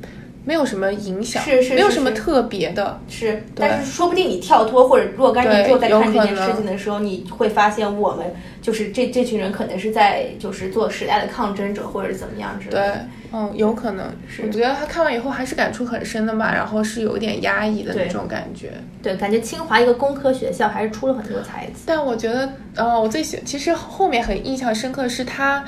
[0.45, 2.99] 没有什么影响，是是，没有什么特别的。
[3.07, 8.25] 是，但是说不定你跳脱或者若干年之后再看这件事情的时候，你会发现我们
[8.61, 12.93] 就是这这群人可能是在就是做时代的抗争者，或者怎么样之类的。
[12.93, 13.01] 对。
[13.35, 18.71] 嗯，有可能是，我觉得他看完以后还是感触很深的嘛，然后是有点压抑的那种感觉。
[19.01, 21.81] 对，感觉清华一个工科学校还是出了很多才子。
[21.87, 25.65] 但我觉得，呃，我最喜，其实后面很印象深刻的是他。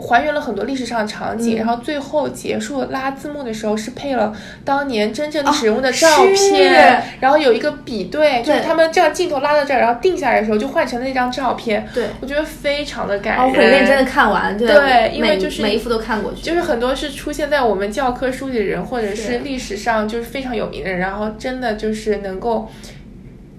[0.00, 4.34] 还原了很多历史上的场景，然后最后结束拉字幕的时候是配了
[4.64, 11.86] 当年真正历史人物的照片，然后有一个比对，就是他们这样镜头拉到这儿，然后定下来的时候就换成了那张照片。
[11.94, 13.46] 对，我觉得非常的感人。
[13.46, 22.70] 我很认真的看完，对，因为就是每一幅都看过去，就是很多是出现在我们教科书里的人，或者是历史上就是非常有名的人，然后真的就是能够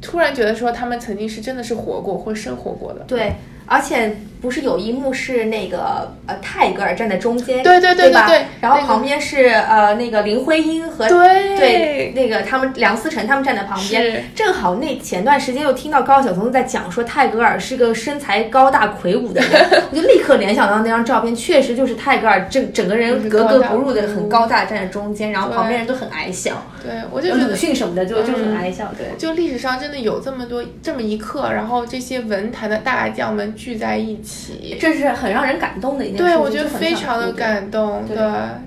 [0.02, 3.02] 突然觉得说他们曾经是真的是活过或生活过的。
[3.08, 3.34] 对。
[3.72, 11.56] 而且不是有一幕是那个呃泰戈尔站在中间，对对对对对，然后旁边是呃那个林徽因和对。
[11.58, 33.56] 对那个他们梁思成他们站在旁边，正好那前段时间又听到高晓松在讲说泰戈尔是个身材高大魁梧的人， 我就立刻联想到那张照片，确实就是泰戈尔整整个人格格不入的很高大站在中间，然后旁边人都很矮小，对我就觉得鲁迅什么的就就很矮小，对，就历史上真的有这么多这么一刻，然后这些文坛的大将们。
[33.62, 36.24] 聚在一起，这是很让人感动的一件事。
[36.24, 38.18] 对，我觉得非常的感动，对，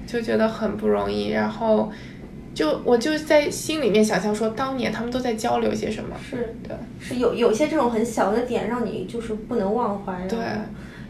[0.06, 1.30] 就觉得很不容易。
[1.30, 1.90] 然后，
[2.54, 6.14] 就我就在心里面想象说，当年他们都在交流些什么。
[6.22, 10.28] 是对，是有有些这种很小的点，让你就是不能忘怀。
[10.28, 10.38] 对，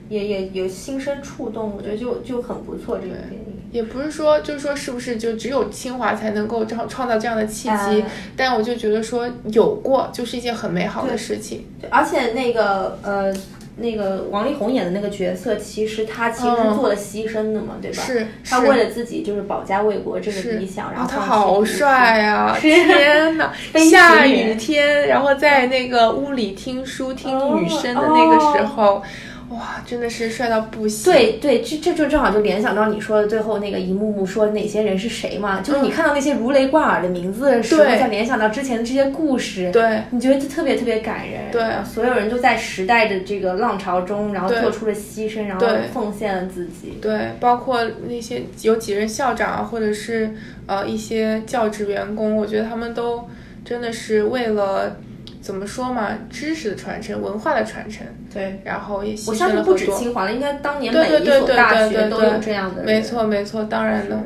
[0.09, 2.97] 也也有心生触动，我觉得就就很不错。
[2.97, 8.03] 这个电影也不是说，就是说，是不是就只有清华才能够创创造这样的契机？
[8.35, 11.67] 但我就觉得说，有过就是一件很美好的事情。
[11.79, 13.31] 对，而且那个呃。
[13.77, 18.03] 那个王力宏演的那个角色，其实他其实做了牺牲的嘛，对吧？
[18.03, 22.57] 是，他为了自己就是保家卫国这个理想，然后他好帅啊！
[22.61, 23.53] 天哪，
[23.91, 29.03] 下雨天，然后在那个屋里听书听雨声的那个时候。
[29.51, 31.13] 哇，真的是帅到不行！
[31.13, 41.51] 对对，这这就正好就联想到你说的最后那个一幕幕说哪些人是谁嘛，就是你看到那些如雷贯耳的名字的时候，再联想到之前的这些故事，对，你觉得特别特别感人。
[41.53, 46.99] 对，所有人都在时代的这个浪潮中，然后做出了牺牲，然后奉献了自己。
[47.01, 50.35] 对，包括那些有几任校长啊，或者是
[50.67, 53.29] 呃一些教职员工，我觉得他们都
[53.65, 54.97] 真的是为了。
[55.45, 56.09] 怎么说嘛？
[56.31, 62.83] 知识的传承，文化的传承，对，然后也我相信不止清华了，应该当年每一所大学都有这样的。
[62.83, 64.25] 没错，没错，当然了，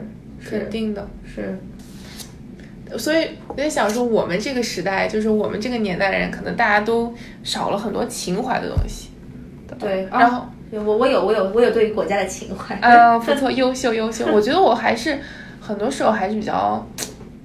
[0.49, 1.59] 肯定的是。
[2.97, 9.11] 所以我在想说，我们这个时代，就是我们这个年代的人，可能大家都少了很多情怀的东西。
[9.77, 12.79] 对，然后我我有我有我有对于国家的情怀。
[12.81, 14.25] 呃，不错，优秀优秀。
[14.33, 15.19] 我觉得我还是
[15.61, 16.87] 很多时候还是比较。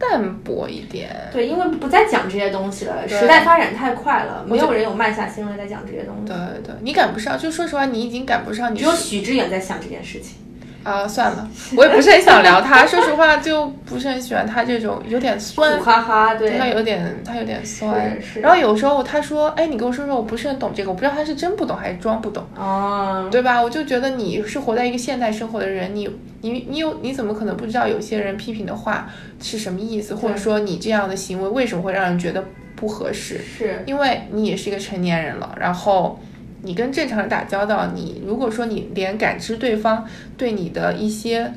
[0.10, 6.28] 淡薄一点，对，因为不再讲这些东西了，时代发展太快了，没有人有慢下心来再讲这些东西。
[6.28, 8.76] 对对，你赶不上，就说实话，你已经赶不上。
[8.76, 10.38] 只有许知远在想这件事情。
[10.84, 12.86] 啊，算了，我也不是很想聊他。
[12.86, 18.18] 说实话，就不是很喜欢他这种有点酸，苦哈哈，对，他有点，他有点酸。
[18.42, 23.62] 然后有时候他说：“哎，你跟我说说，我不是很懂这个，我不知道他是真不懂还是装不懂。”哦，对吧？
[23.62, 26.10] 我就觉得你是活在一个现代生活的人，你
[26.42, 29.10] 你你有你怎么可能不知道有些人批评的话
[29.42, 32.44] 是什么意思，或者说你这样的行为为什么会让人觉得
[32.76, 33.40] 不合适？
[33.58, 36.20] 是因为你也是一个成年人了，然后。
[36.64, 40.06] 你跟正常人打交道，你如果说你连感知对方
[40.38, 41.54] 对你的一些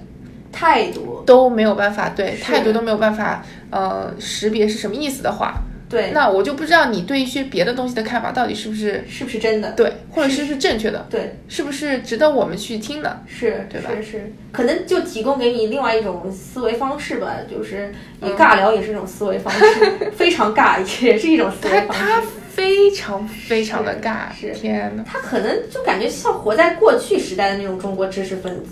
[0.52, 5.54] 态度都没有办法，对态度都没有办法，呃，识别是什么意思的话。
[5.88, 13.90] 对，那我就不知道你对一些别的东西的看法到底是不是是不是真的，对，或者是不是正确的，对，是不是值得我们去听的，是，对吧？
[13.94, 22.02] 是是，可能就提供给你另外一种思维方式吧，就是你尬聊也是一种思维方式， 非常尬也是一种思维方式。
[22.02, 22.22] 他他
[22.56, 28.70] 非常非常的尬，是天呐，他可能就感觉像活在过去时代的那种中国知识分子。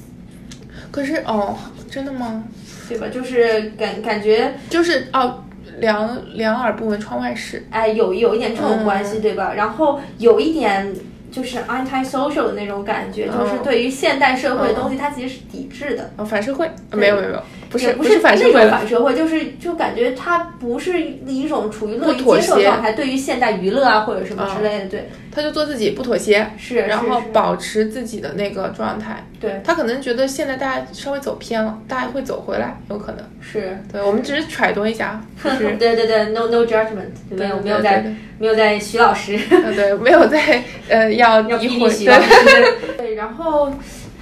[0.90, 1.54] 可是哦，
[1.90, 2.42] 真的吗？
[2.88, 3.06] 对吧？
[3.12, 5.40] 就是感感觉就是哦。
[5.80, 9.52] 两两耳不闻窗外事，哎，有有一点这种关系，对吧？
[9.54, 10.94] 然后有一点
[11.32, 16.12] 就是 anti-social 的那种感觉，就是对于现代社会的东西，它其实是抵制的。
[16.16, 16.70] 哦反社会？
[16.92, 17.42] 没有没有没有，
[17.74, 25.08] 不是不是反社会，反社会就是就感觉他不是一种处于乐于接受状态，对于现代娱乐啊或者什么之类的，对。
[25.34, 29.26] 他就做自己，不妥协，是，然后保持自己的那个状态。
[29.40, 33.76] 对，他可能觉得现在大家稍微走偏了，大家会走回来，有可能是。
[33.90, 35.20] 对，我们只是揣度一下。
[35.42, 38.06] 对对对，no no judgment，没有没有在
[38.38, 39.36] 没有在徐老师，
[39.74, 42.30] 对，没有在呃要 要逼你徐老师。
[42.96, 43.72] 对，然后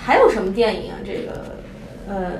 [0.03, 0.97] 还有什么电影啊？
[1.05, 1.57] 这个
[2.09, 2.33] 呃，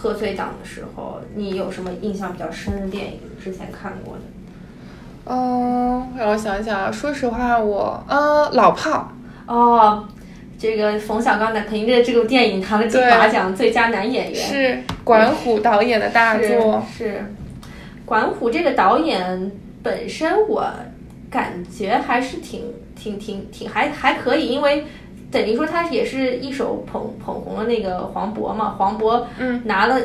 [0.00, 3.20] 贺岁档的时候，你有什么印象比较深的电影？
[3.42, 4.22] 之前看过的？
[5.26, 6.90] 嗯，让我想想。
[6.90, 9.12] 说实话，我呃，老炮
[9.46, 10.08] 哦，
[10.58, 16.82] 这个冯小刚的凭着这部电影拿了金马奖最佳男演员，是管虎导演的大作。
[16.90, 17.22] 是
[18.06, 20.66] 管虎这个导演本身，我
[21.30, 24.86] 感觉还是挺挺挺挺还还可以，因为
[25.30, 29.98] 等于说他也是一手捧捧红了那个黄渤嘛，黄渤嗯拿了。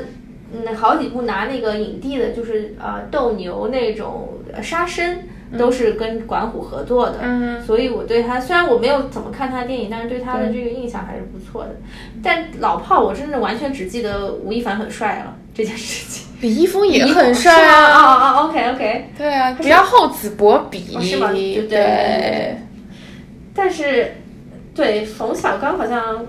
[0.53, 4.29] 嗯，好几部拿那个影帝的，就是呃斗牛那种
[4.61, 5.17] 杀生，
[5.57, 7.15] 都是跟管虎合作的。
[7.23, 11.75] 嗯，所以我对他虽然我没有怎么看他的电影，但是对他的这个印象还是不错的。
[12.21, 16.27] 但老炮，我真的完全只记得吴亦凡很帅了这件事情。
[16.41, 17.83] 李易峰也很帅啊！
[17.83, 19.09] 啊啊，OK OK。
[19.17, 21.31] 对啊，不要厚此薄彼，是吗？
[21.31, 22.57] 对对对。
[23.53, 24.11] 但是，
[24.75, 26.25] 对冯小刚好像。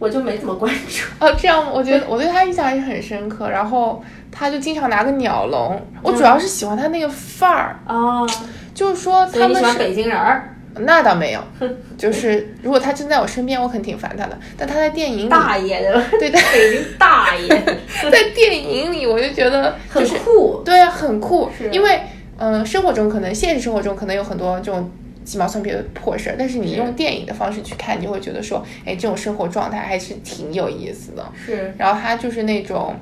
[0.00, 3.50] 我就没怎么关注 哦，这样我觉得我对他印象也很深刻。
[3.50, 8.24] 然后他就经常拿个鸟笼，我主要是喜欢他那个范儿哦，
[8.72, 11.40] 就是说他们喜欢北京人儿，那倒没有，
[11.98, 14.38] 就是如果他真在我身边，我肯定挺烦他的。
[14.56, 17.48] 但他在电影里大爷的，对， 在北京大爷，
[18.08, 21.50] 在电影里我就觉得很酷，对，很酷。
[21.72, 22.02] 因为
[22.36, 24.88] 嗯，生活中可能现实生活中可能有很多这种。
[25.28, 31.30] 鸡毛蒜皮的破事儿，但是你用电影的方式去看，你就会觉得说，哎，这种生活状态还是挺有意思的。
[31.44, 32.94] 是，然后他就是那种。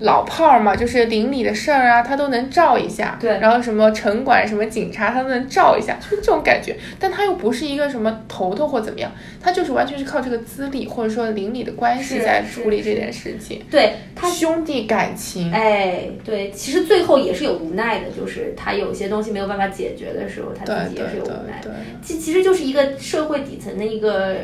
[0.00, 3.18] 老炮儿嘛，就是邻里的事儿啊，他都能照一下。
[3.20, 6.74] 对，然后什么城管、什么警察，他都能照一下，就是这种感觉。
[6.98, 13.62] 但他又不是一个什么头头或怎么样，他就是完全是靠这个资历或者说邻里的关系在处理这件事情。
[13.70, 21.60] 对他兄弟感情，哎，对，其实最后也是有无奈的，就是他有些东西没有办法解决的时候，他自己也是有无奈。
[21.62, 21.70] 对，
[22.02, 24.34] 其其实就是一个社会底层的一个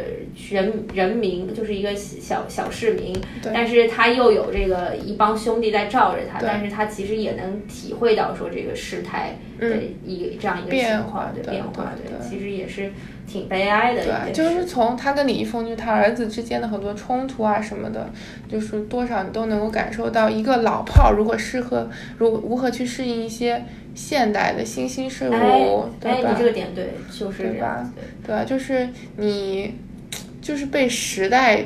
[0.51, 3.16] 人人民，就是一个小小市民，
[3.55, 5.35] 但是他又有这个一帮。
[5.47, 12.91] 兄弟在罩着他，但是他其实也能体会到说这个事态的一这样一个情况的变化，对，其实也是
[13.29, 14.03] 挺悲哀的。
[14.03, 18.11] 对，就是从他跟李易峰，就他儿子之间的很多冲突啊什么的，
[18.49, 26.31] 就是多少你都能够感受到一个老炮如果适合如如何去适应一些现代的新兴事物，对吧？
[26.33, 27.89] 你这个点对，就是对吧？
[28.27, 28.45] 对吧？
[28.45, 29.75] 就是你
[30.43, 31.65] 就是被时代。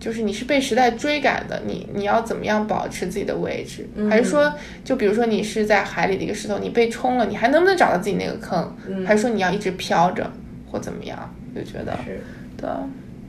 [0.00, 3.86] 就是你是被时代追赶的，你你要怎么样保持自己的位置？
[4.08, 8.74] 还是说，就比如说你是在海里的一个石头，你被冲了，你还能不能找到自己那个坑？
[9.06, 10.28] 还是说你要一直飘着
[10.70, 11.34] 或怎么样？
[11.54, 12.22] 就觉得是，
[12.56, 12.68] 对，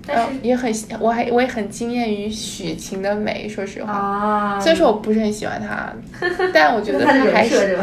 [0.07, 5.91] 但是也很，我还我也很惊艳于许晴的美，说实话，虽然说我不是很喜欢她，
[6.53, 7.77] 但我觉得她还是，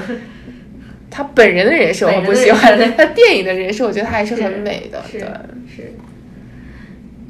[1.11, 5.93] 她本人的人设我不喜欢，她电影的人设我觉得她还是很美的，对，是。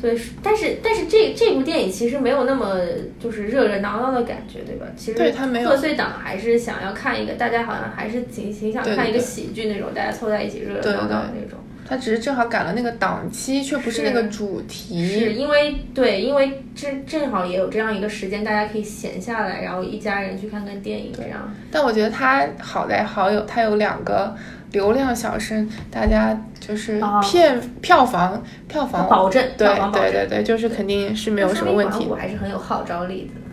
[0.00, 2.76] 对，但是但是这这部电影其实没有那么
[3.18, 4.86] 就是热热闹闹的感觉，对吧？
[4.96, 11.58] 其实贺岁档还是想要看一个，大家好像还是挺挺想看一个喜剧那种，大家凑在一起热热闹闹那种。
[11.84, 15.08] 他只是正好赶了那个档期，却不是那个主题。
[15.08, 21.52] 是因为对，因为正正好也有这样一个时间，大家可以闲下来，然后一家人去看看电影这样。
[21.72, 24.36] 但我觉得他好在好有他有两个。
[24.72, 32.06] 流量小生，大家就是骗票房，票房保证，对对对对，就是肯定是没有什么问题。
[32.08, 33.47] 我还是很有号召力的。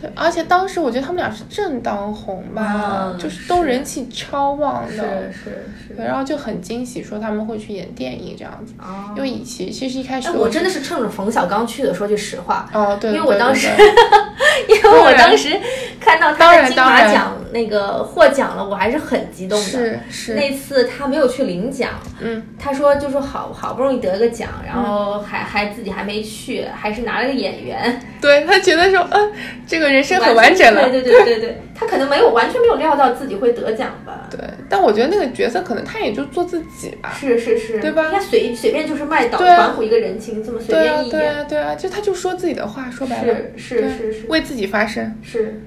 [0.00, 5.44] 对，而且当时我觉得他们俩是正当红吧，就是都人气超旺的，是是
[5.88, 5.94] 是。
[5.94, 8.72] 对，然后就很惊喜，说他们会去演电影这样子。
[8.78, 9.12] 啊。
[9.14, 12.68] 因为以前其实一开始我真的是趁着冯小刚去的，说句实话。
[12.72, 13.10] 哦，对。
[13.12, 13.68] 因为我当时，
[14.68, 15.54] 因为我当时
[16.00, 19.64] 看到他的金马奖那个获奖了，我还是很激动的。
[19.66, 20.34] 是是。
[20.34, 21.90] 那次他没有去领奖，
[22.20, 28.00] 嗯，他说就说好好不容易得个奖，然后还还自己还没去，还是拿了个演员。
[28.20, 29.32] 对他觉得说，嗯，
[29.66, 29.89] 这个。
[29.90, 34.28] 人生很完整了，对对对对对，他可能没有完全没有料到自己会得奖吧。
[34.30, 37.12] 对，但我觉得那个角色可能他也就做自己吧。
[37.18, 38.08] 是是是，对吧？
[38.10, 41.10] 他随随便就是卖岛还虎一个人情，这么随便一演。
[41.10, 45.14] 对啊对啊，就他就说自己的话，说白了是是是是，为自己发声。
[45.22, 45.60] 是。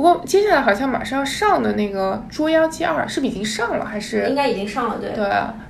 [0.00, 0.02] 对。
[0.02, 3.84] 不过接下来好像马上要上的那个《捉妖记二》是不是已经上了？
[3.84, 4.96] 还是应该已经上了？
[4.98, 5.24] 对。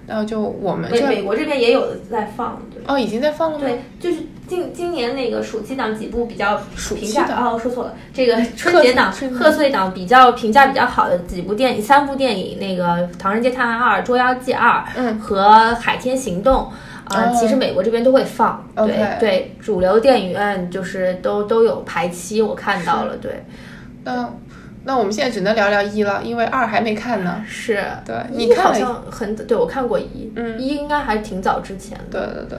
[0.06, 2.60] 然后就我们美美国这边也有在放。
[2.72, 2.82] 对。
[2.86, 3.64] 哦，已经在放了吗？
[3.64, 4.24] 对，就是。
[4.50, 6.60] 今今年那个暑期档几部比较
[6.96, 14.84] 评价哦说错了，这个春节档贺岁档比较评价比较好的几部电影，三部电影，那个《唐人街探案二》《捉妖记二》
[15.20, 16.68] 和《海天行动》
[17.14, 23.44] 啊，其实美国这边都会放，对对，主流电影院就是都都有排期，我看到了，对。
[24.05, 24.30] 那
[24.84, 27.44] 那我们现在只能聊聊一了，因为二还没看呢。
[27.46, 32.59] 是对，你看好像很对我看过一，嗯，一应该还挺早之前的，对对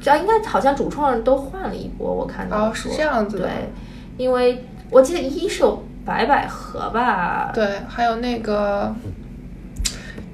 [0.00, 3.48] 主要应该好像主创都换了一波，我看到哦是这样子对，
[4.16, 8.94] 因为我记得一是有白百合吧，对，还有那个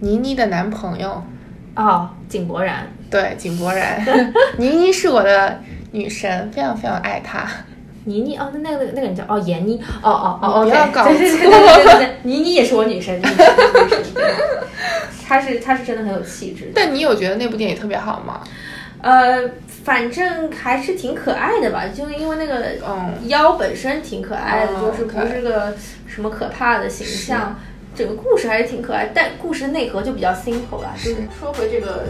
[0.01, 1.23] 倪妮的男朋友
[1.75, 4.05] 哦，井柏然，对，井柏然，
[4.59, 5.59] 倪妮是我的
[5.93, 7.49] 女神，非常非常爱她。
[8.05, 13.21] 倪妮哦，那那个那个人叫哦闫妮，哦哦哦哦，不要搞错，对对对对对， 倪妮也是我女神，
[15.27, 16.71] 她是她是真的很有气质。
[16.75, 18.41] 但你有觉得那部电影特别好吗？
[19.03, 19.51] 呃，
[19.85, 22.73] 反正还是挺可爱的吧，就因为那个
[23.27, 25.75] 妖本身挺可爱的，就是不是个
[26.07, 27.59] 什么可怕的形象，
[27.95, 30.95] 整个故事还是挺可爱，但故事内核就比较 simple 了。
[30.97, 32.05] 就是说回这个。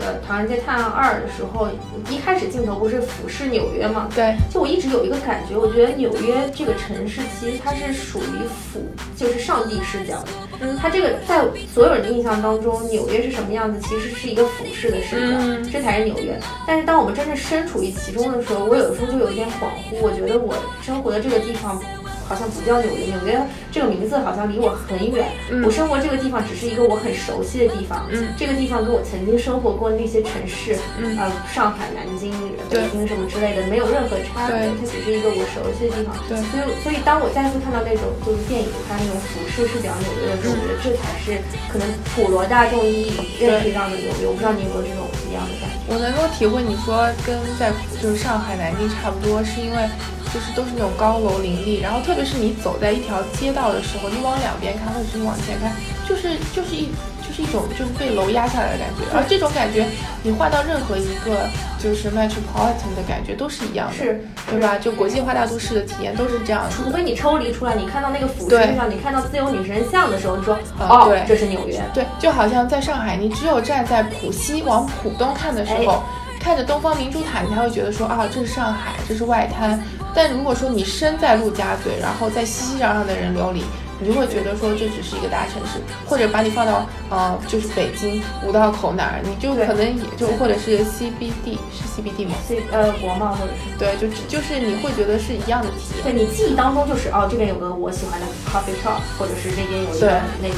[0.00, 1.68] 呃，《唐人街探案二》的时候，
[2.08, 4.08] 一开始镜头不是俯视纽约吗？
[4.14, 8.80] 对，就我一直有一个感觉，我觉得纽约这个城市其实它是属于俯，
[9.16, 10.28] 就是上帝视角的。
[10.60, 16.38] 嗯，它这个在所有人的印象当中，纽约是什么样子，其实是一个俯视的视角，这才是纽约。
[16.66, 21.80] 但是当我们真正身处于其中的时候，我有时候就有一点恍惚，我觉得我生活的这个地方。
[22.28, 23.40] 好像不叫纽约，纽约
[23.72, 25.26] 这个名字好像离我很远。
[25.64, 28.06] 我生活这个地方只是一个我很熟悉的地方。
[28.12, 30.76] 嗯，这个地方跟我曾经生活过那些城市，
[31.16, 32.30] 呃，上海、南京、
[32.68, 34.68] 北京什么之类的，没有任何差别。
[34.76, 36.12] 它只是一个我熟悉的地方。
[36.28, 41.40] 对，所以，所以当我再次看到那种就是电影它那种俯视视角纽约的时候，我觉得这才是
[41.72, 44.28] 可能普罗大众意义认识到的纽约。
[44.28, 45.92] 我不知道你有没有这种一样的感觉？
[45.92, 47.70] 我能够体会你说跟在
[48.00, 49.88] 就是上海、南京差不多，是因为。
[50.28, 55.72] 就是都是那种高楼林立，然后特别是你走在一条街道的时候，你往两边看或者是你往前看，
[56.06, 56.90] 就是就是一
[57.38, 59.16] 是一种就是被楼压下来的感觉。
[59.16, 59.86] 而这种感觉，
[60.24, 61.46] 你换到任何一个
[61.78, 64.76] 就是 metropolitan 的感觉都是一样的，是，对吧？
[64.76, 66.70] 就国际化大都市的体验都是这样的。
[66.70, 71.80] 除非你抽离出来，你看到那个俯视上，你看到自由女神像的时候，你说哦，这是纽约。
[71.94, 76.02] 对，就好像在上海，你只有站在浦西往浦东看的时候。
[76.40, 79.78] 看着东方明珠塔，你才会觉得说啊，这是上海，这是外滩。
[80.14, 83.64] 但如果说你身在陆家嘴，然后在熙熙攘攘的人流里。
[84.00, 96.04] 你就会觉得说这只是一个大城市，或者把你放到呃就是北京五道口哪儿，你就可能也就或者是 CBD 是 CBD 吗？C 呃国贸或者是对，就就是你会觉得是一样的体验。
[96.04, 100.54] 对你记忆当中就是哦这边有个我喜欢的 coffee shop，或者是那边有一个那个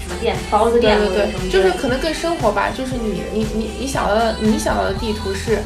[0.00, 2.70] 什么店包子店对对对，就是可能更生活吧。
[2.70, 5.58] 就是你你你你想到的你想到的地图是。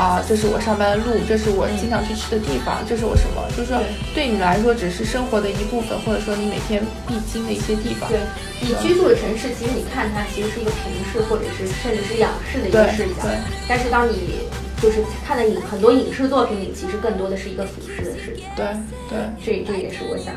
[0.00, 3.44] 啊，这是我上班的路，这是我经常去吃的地方，这是我什么？
[3.52, 3.76] 就是说，
[4.14, 8.08] 对你来说只是生活的一部分，或者说你每天必经的一些地方。
[8.08, 8.18] 对
[8.62, 13.28] 你居住的城市，其实你看它其实是一个平视，或者是甚至是仰视的一个视角。
[13.28, 13.36] 对。
[13.68, 14.48] 但是当你
[14.80, 18.48] 就是看的影很多影视作品里，其实更多的是一个俯视的视角。
[18.56, 18.64] 对
[19.10, 19.18] 对。
[19.44, 20.32] 这这也是我想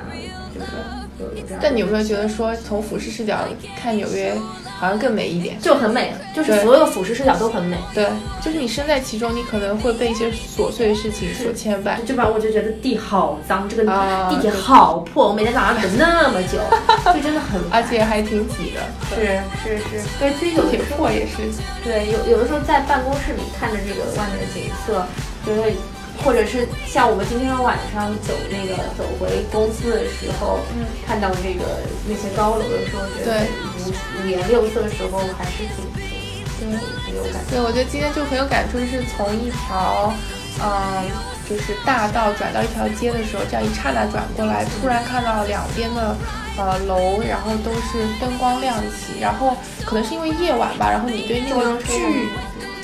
[0.53, 0.67] 就是。
[1.61, 3.39] 但你有没有觉得说，从俯视视角
[3.79, 4.33] 看纽约？
[4.79, 7.77] 好像更美一点，就很美，就是所有俯视视角都很美。
[7.93, 8.05] 对，
[8.43, 12.03] 就是你身在其中，你可能会被一些琐碎的事情所牵绊。
[12.03, 13.83] 就把我就觉得地好脏，这个
[14.29, 16.59] 地铁好破，我每天早上等那么久，
[17.13, 18.81] 就真的很，而且还挺挤的。
[19.15, 21.37] 是是是，对，其实有的时候也是。
[21.81, 25.05] 对，有有的时候在办公室里看着这个外面的景色，
[25.45, 25.71] 觉得。
[26.21, 33.45] 或者是像我们今天晚上走那个走回公司的时候，嗯，看到这个那些高楼的时候，觉得
[33.79, 33.91] 五
[34.21, 35.85] 五颜六色的时候，还是挺
[36.59, 36.69] 挺
[37.05, 37.41] 挺有感。
[37.49, 40.13] 对，我觉得今天就很有感触，是从一条，
[40.61, 41.33] 嗯。
[41.49, 46.15] 就是大道转到一条街的时候，这样一刹那转过来，突然看到两边的
[46.57, 52.29] 呃楼，然后都是灯光亮起，然后可能是因为夜晚吧，然后你对那个距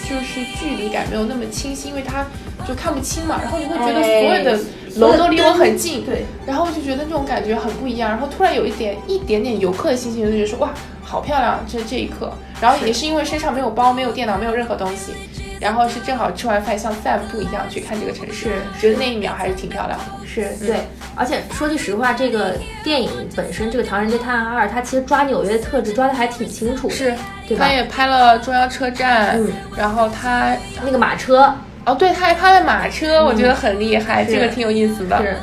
[0.04, 2.26] 就是距离感没有那么清晰，因为它
[2.68, 4.60] 就看不清嘛，然后你会觉得所有的
[4.98, 10.70] 楼都离我很近，对，然后我就觉得那种感觉很不一样，然后突然有一点一点点游客的心情，就觉得说哇，
[11.02, 12.32] 好漂亮，这这一刻，
[12.62, 15.14] 然后也是因为身上没有包，没有电脑，没有任何东西。
[15.60, 20.06] 然后是正好吃完饭像散步一样去看这个城市，觉得那一秒还是挺漂亮的。
[20.26, 20.48] 是。
[20.66, 20.78] 对，
[21.16, 27.14] 而且说句实话，这个电影本身这个《唐人街探案二》，它其实抓纽约的特质抓的还挺清楚，是，
[27.46, 27.66] 对吧？
[27.66, 30.56] 他也拍了中央车站，嗯，然后他
[30.86, 31.54] 那个马车，
[31.90, 35.18] 哦，对，他还开了马车，我觉得很厉害，这个挺有意思的。
[35.22, 35.36] 是。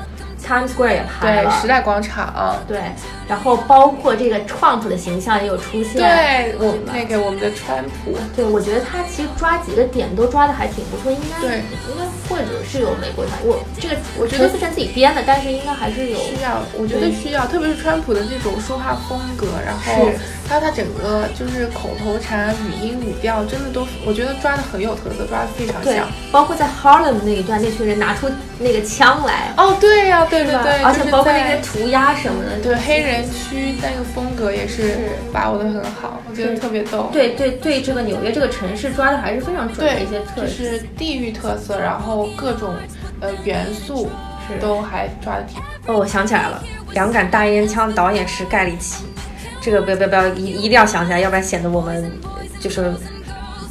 [0.46, 2.80] Times Square 也拍了，对，时代广场，对，
[3.28, 11.56] 然后包括这个 Trump 的形象也有出现，对，我那个我们的川普，对，我觉得他其实抓几个点都抓的还挺不错，应该，对，
[11.90, 20.08] 应该或者是有美国团，我这个我觉得思成自己编的，但是应该还是有需要，我觉得需要，特别是川普的这种说话风格，然后。
[20.48, 26.06] 还有他整个就是口头禅、语音、语调，真的都我觉得抓的很有特色，抓的非常像。
[26.30, 28.30] 包括在 Harlem 那一段，那群人拿出
[28.60, 29.52] 那个枪来。
[29.56, 34.96] 哦，对呀，对对对对，而且包括那些涂鸦什么的，对黑人区那个风格也是
[35.32, 37.08] 把握的很好，我觉得特别逗。
[37.12, 42.74] 对对对，这个纽约这个城市抓的还是非常准的一些特色，就是地域特色，然后各种
[43.20, 44.10] 呃元素
[44.46, 45.60] 是都还抓的挺。
[45.86, 46.62] 哦，我想起来了，
[46.92, 49.04] 两杆大烟枪导演是盖里奇。
[49.60, 52.12] 这个不要不要不要一一定要想起来，要不然显得我们
[52.60, 52.92] 就是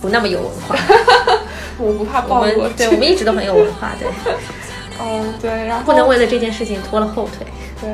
[0.02, 0.76] 不那么有文化。
[1.78, 4.08] 我不怕暴露，对我们一直都很有文化，对。
[5.02, 7.48] 嗯，对，然后不能为了这件事情拖了后腿。
[7.82, 7.90] 对。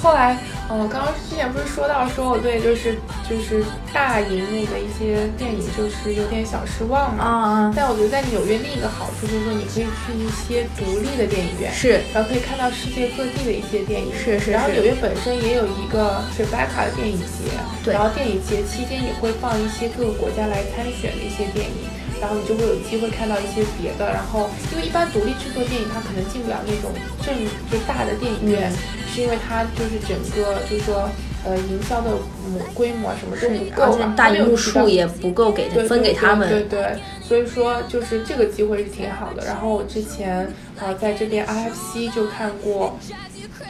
[0.00, 0.38] 后来，
[0.70, 2.94] 嗯，刚刚之前不是说到说我对就是
[3.28, 7.24] 就是大荧幕的一些电影就是有点小失望嘛。
[7.24, 14.50] 啊但我觉得在纽约另一个好处就是说你可以去一些独立的电影院，是，然后可以看到世界各地的一些电影，是是。
[14.52, 17.92] 然后纽约本身也有一个 Tribeca 的电影节，对。
[17.92, 21.90] 然后电影节期间也会放一些各个国家来参选的一些电影，
[22.22, 24.06] 然后你就会有机会看到一些别的。
[24.06, 26.94] 然后因为一般独立制作电影它可能进不了那种
[27.26, 27.34] 正
[27.66, 28.70] 就大的电影院。
[29.18, 31.08] 是因为它就是整个就是说，
[31.44, 32.10] 呃，营销的
[32.48, 36.48] 模规模什么都不够，而且大荧幕数也不够给分给他们。
[36.48, 39.44] 对对，所以说就是这个机会是挺好的。
[39.44, 40.46] 然后我之前
[40.78, 42.96] 啊在这边 IFC 就看过，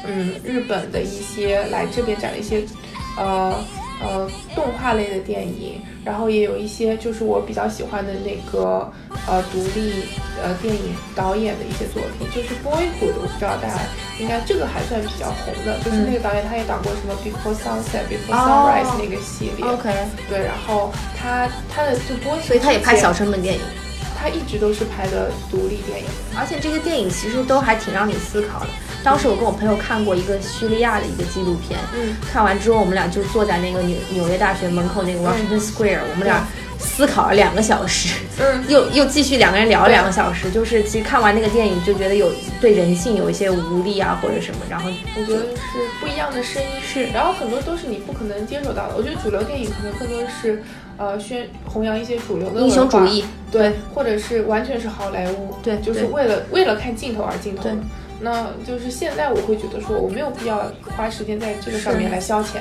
[0.06, 2.62] 嗯，日本的一些来这边展的一些，
[3.16, 3.54] 呃。
[4.00, 8.90] 呃，动画类的电影，然后也有一些就是我比较喜欢的那个
[9.26, 10.04] 呃独立
[10.42, 13.74] 呃电影导演的一些作品，就是 Boyhood，我不知道大家
[14.20, 19.66] 应该这个还算比较红的，就是那个导演他也导过什么 Before Sunset、Before Sunrise 那个系列。
[19.66, 19.92] OK。
[20.28, 23.60] 对，然后他他的就 Boyhood，所以他也拍小成本电影。
[24.20, 26.06] 他一直都是拍的独立电影，
[26.36, 28.66] 而且这些电影其实都还挺让你思考的。
[29.04, 36.44] 当时我跟我朋友看过一个叙利亚的一个纪录片，嗯，看完之后我们俩就坐在那个纽纽约大学门口那个 Washington Square，我们俩
[36.78, 48.96] 思考了两个小时，嗯，又又继续两个人聊了两个小时，就是其实看完那个电影就觉得有对人性有一些无力啊或者什么，然后我觉得是不一样的声音是，然后很多都是你不可能接受到的。
[48.96, 50.62] 我觉得主流电影可能更多是。
[50.98, 57.70] 呃，宣弘扬一些主流的英雄主义，对，或者是完全是好莱坞，对，就是为了为了看镜头而镜头。
[58.20, 62.58] 那就是现在我会觉得说，我没有必要花时间在这个上面来消遣，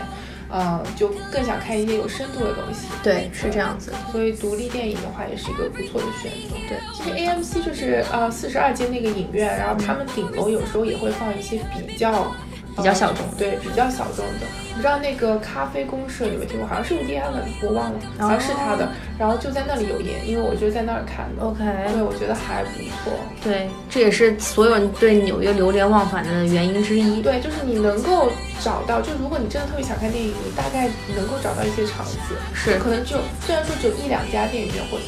[0.52, 2.86] 呃，就更想看一些有深度的东西。
[3.02, 3.92] 对，是这样子。
[4.12, 6.56] 所以独立电影的话，也是一个不错的选择。
[6.70, 12.32] 对，其实 AMC 就是呃四十二街那个影院，然后他们顶楼有时候也会放一些比较。
[12.78, 14.46] 比较小众，对，比较小众的。
[14.76, 16.68] 你知道那个咖啡公社有没有听过？
[16.68, 18.88] 好像是伍迪·艾伦，我忘了，好像是他的。
[19.18, 21.44] 然后就在那里有演，因为我就在那儿看的。
[21.44, 22.70] OK，对，我觉得还不
[23.02, 23.14] 错。
[23.44, 27.20] 对，这也是所有人对纽约流连忘返的原因之一。
[27.24, 28.30] 对，就是你能够
[28.64, 35.04] 找到，就如果你真的特别想看电影，你大概能够找到一些场子，是可能就虽然说只有一两家电影院或者。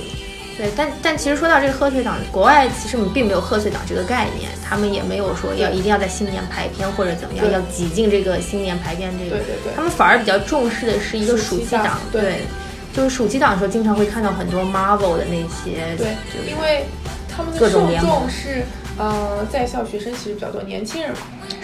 [0.58, 9.32] 对，但但其实说到这个贺岁档，国外其实并没有贺岁档这个概念，他们也没有说要一定要在新年排片或者怎么样，要挤进这个新年排片这个。
[9.32, 9.74] 对对对。
[9.76, 12.42] 他们反而比较重视的是一个暑期档，对，
[12.94, 16.16] 就是暑期档的时候经常会看到很多 Marvel 的那些，对，
[16.48, 16.86] 因为
[17.28, 18.64] 他们的受众是。
[19.02, 21.20] 呃，在校学生其实比较多，年轻人嘛，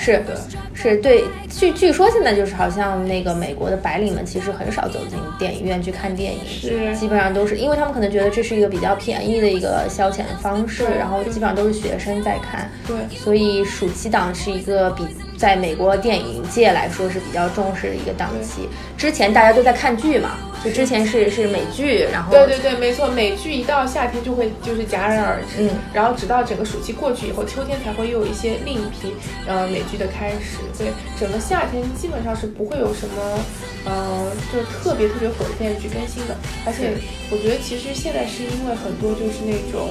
[0.06, 0.39] 是的，
[0.74, 1.24] 是对。
[1.49, 12.95] 据据说现在就是好像那个美国的白领们其实很少走进电影院去看电影，是基本上都是因为他们可能觉得这是一个比较便宜的一个消遣方式，然后基本上都是学生在看，对。
[13.18, 15.03] 所以暑期档是一个比
[15.38, 18.67] 在美国电影界来说是比较重视的一个档期。
[18.97, 20.31] 之前大家都在看剧嘛。
[20.63, 29.13] 就之前是是美剧，然后对对对，没错，美剧一到夏天就会就是戛然而止，嗯，然后直到整个暑期过去以后，秋天才会又有一些另一批
[29.45, 33.39] 呃美剧的开始，所以整个夏天基本上是不会有什么
[33.86, 36.97] 呃就是特别特别火的电视剧更新的，而且
[37.29, 39.88] 我觉得其实现在是因为很多就是那种。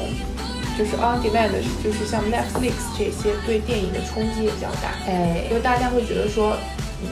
[0.77, 1.51] 就是 on demand
[1.83, 6.57] 就是像 Netflix 这些对电影的冲击也比较大，哎，因为大家会觉得说，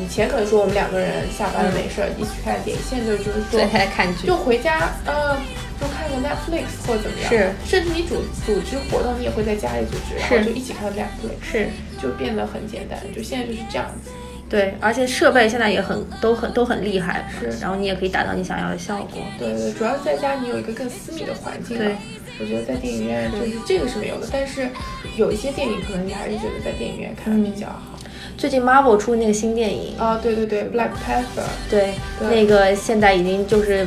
[0.02, 3.60] 以前可能说我们两个人下班了没事儿一起去看电影，现在就是说
[3.94, 5.36] 看剧，就回家，呃，
[5.80, 11.68] 就看个 Netflix 或者怎么样，是，甚至你组组织活动，你也会在家里组织，然后就一起看 Netflix，是，
[12.02, 14.10] 就变得很简单，就现在就是这样子。
[14.50, 19.22] 对，而且设备现在也很都很都很厉害，是，然后你也可以达到你想要的效果。
[19.38, 21.78] 对对，主要是在家你有一个更私密的环境。
[21.78, 21.96] 对。
[22.40, 24.68] 我觉得在电影院就是这个是没有的，但是
[25.16, 27.98] 有一些电影可能你还是觉得在电影院看比较好。
[28.36, 33.86] 最近 Marvel 出那个新电影啊，对对对，Black Panther，对，那个现在已经就是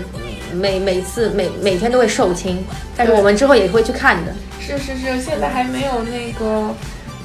[0.54, 2.56] 每每次每每天都会售罄，
[2.96, 4.34] 但是我们之后也会去看的。
[4.60, 6.74] 是是是，现在还没有那个。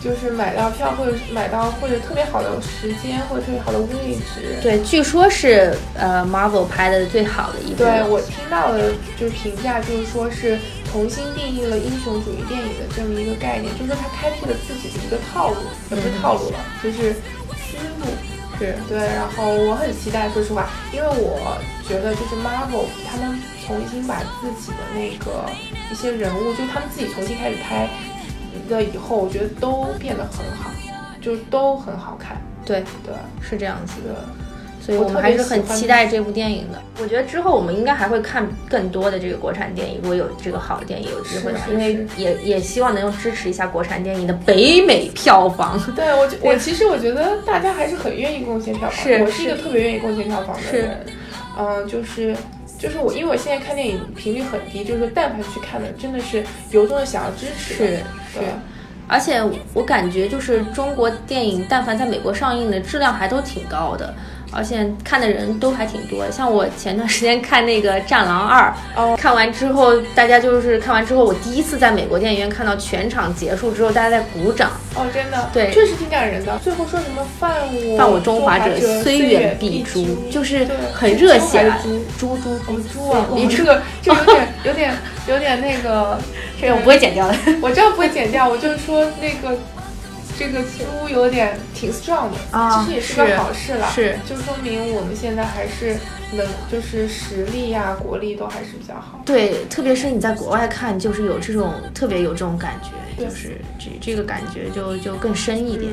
[0.03, 4.57] 就是买到票或者买到或者特别好的时间或者特别好的位置。
[4.63, 7.85] 对，据说是呃 Marvel 拍的最好的一部。
[7.85, 10.59] 对我听到的就是评价，就是说是
[10.91, 15.57] 重新定义了英雄主义电影的这么一个概念，就是说他开辟了自己的一个套路，
[15.91, 17.13] 也不是套路了，就是
[17.55, 18.07] 思路。
[18.59, 21.57] 是对，然后我很期待，说实话，因为我
[21.89, 25.49] 觉得就是 Marvel 他们重新把自己的那个
[25.91, 27.89] 一些人物，就他们自己重新开始拍。
[28.69, 30.71] 的以后我觉得都变得很好，
[31.21, 32.37] 就都很好看。
[32.67, 34.29] 对对，是这样子的。
[34.97, 36.83] 所以我们还是很期待这部电影的。
[37.01, 45.81] 我觉得之后我们应该还会看更多的这个国产电影，如果有这个好的电影有机会的话，因为也也希望能够支持一下国产电影的北美票房。
[45.95, 49.05] 对我，我其实我觉得大家还是很愿意贡献票房。
[49.05, 51.07] 是，我是一个特别愿意贡献票房的人。
[51.59, 52.35] 嗯，就是。
[52.79, 57.75] 就是我，因为我现在看电影频率很低，就是但凡去看的，真的是由衷的想要支持。
[57.75, 57.87] 是
[58.33, 58.41] 是，
[59.07, 59.39] 而且
[59.75, 64.15] 我感觉就是中国电影，但凡在美国上映的质量还都挺高的。
[64.53, 74.71] 而且看的人都还挺多，像我前段时间看那个《战狼二》，哦，看完之后，大家就是看完之后，我第一次在美国电影院看到全场结束之后，大家在鼓掌。
[74.97, 76.59] 哦，真的，对，确实挺感人的。
[76.59, 81.73] 最后说什么“犯我犯我中华者，虽远必诛”，就是很热血。
[82.19, 83.27] 猪猪猪猪啊！
[83.35, 84.95] 你这个这有点有点
[85.29, 86.19] 有点那个，
[86.61, 87.35] 这个我不会剪掉的。
[87.63, 89.57] 我知道不会剪掉，我就是说那个。
[90.41, 95.99] 这个猪有点挺 strong 的啊，其实也是个好事了，是就说明我们现在还是
[96.33, 99.21] 能，就是实力呀、国力都还是比较好。
[99.27, 105.93] 对，特别是你在国外看，就是有这种特别有这种感觉，就是这这个感觉就就更深一点。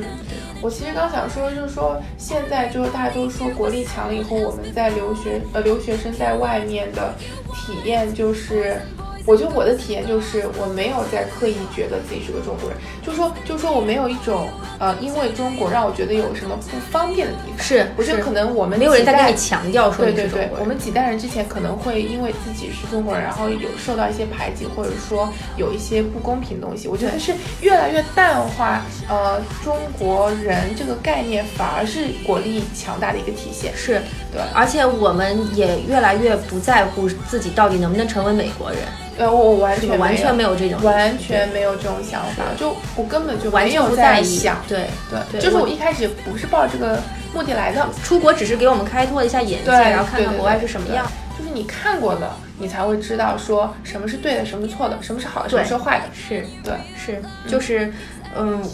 [0.62, 7.12] 我其实刚想说，就是说现在就是大家都说国力强了以后，我们在留学呃留学生在外面的
[7.54, 8.80] 体验就是。
[9.28, 14.48] 我觉得我的体验就是，我没有在刻意觉得自己是个中国人，就说，就说我没有一种，
[14.78, 17.58] 呃，因为中国让我觉得有什么不方便的地方。
[17.58, 26.88] 是，我觉得可能我们没有人在跟你强调说对对对，我们几代人之前可能会因为自己是中国人，然后有受到一些排挤，或者说有一些不公平的东西。
[26.88, 33.76] 我觉得是越来越淡化，呃，中国人这个概念反而是国力强大的一个体现。
[33.76, 34.00] 是
[34.32, 38.78] 对，而且我们也越来越不在乎自己到底能不能成为美国人。
[39.18, 44.86] 呃，我完全完全没有这种，完全没有这种想法，就我根本就没有在想，对
[45.30, 47.00] 对，就是我一开始不是抱着这个
[47.34, 51.06] 目的来的，出国只是给我们开拓一下眼界，然后看看国外是什么样。
[51.38, 56.04] 就是你看过的，你才会知道说什么是对的，什么是错的，什么是好的，什么是坏的。
[56.14, 57.86] 是对，是就是。
[57.86, 57.92] 嗯，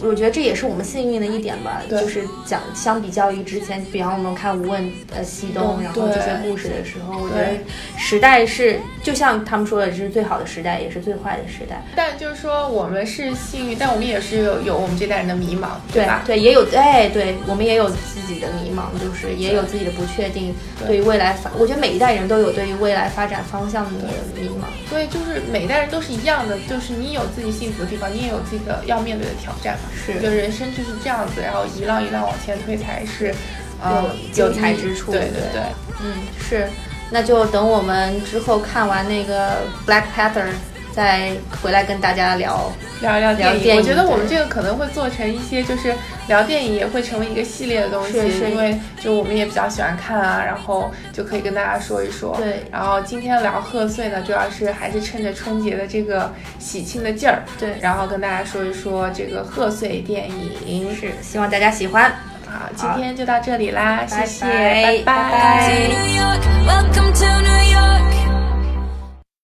[0.02, 7.58] 我觉得这也是我们幸运的一点吧，就是讲相比较于之前，比方我们看《无问呃西东》，然后这些故事的时候，我觉得
[7.96, 11.82] 时代是就像他们说的，这是最好的时代，也是最坏的时代。
[11.96, 16.22] 但就是说我们是幸运，但我们也是有有我们这代人的迷茫，对吧？
[16.26, 20.54] 对，也有哎，对我们也有自己的迷茫，就是也有自己的不确定。
[20.86, 23.90] 对于未来发，我觉得每一代人都有对于未来发展方向的
[24.34, 24.64] 迷茫。
[24.90, 29.90] 所以就是每一代人都是一样的，就是你有自己幸福的地方，你也有自己的要面对的挑战嘛。
[29.94, 33.34] 是，就人生就是这样子，然后一浪一浪往前推才是，
[33.82, 35.12] 呃，有才之处。
[35.12, 35.62] 对对对，
[36.02, 36.66] 嗯，是，
[37.10, 40.46] 那就等我们之后看完那个 Black Panther。
[40.94, 42.70] 再回来跟大家聊
[43.00, 45.92] 聊聊电影，我觉得我们这个可能会做成一些，就是
[46.28, 48.18] 聊电影也会成为一个系列的东西，
[48.50, 52.36] 因为就我们也比较喜欢看啊，然后就可以跟大家说一说。
[52.36, 60.30] 对，然后今天聊贺岁呢，主要是还是趁着春节的这个喜庆的劲儿，对，然后跟大家说一说这个贺岁电
[60.64, 62.12] 影，是希望大家喜欢。
[62.46, 65.70] 好，今天就到这里啦，谢谢，拜拜拜。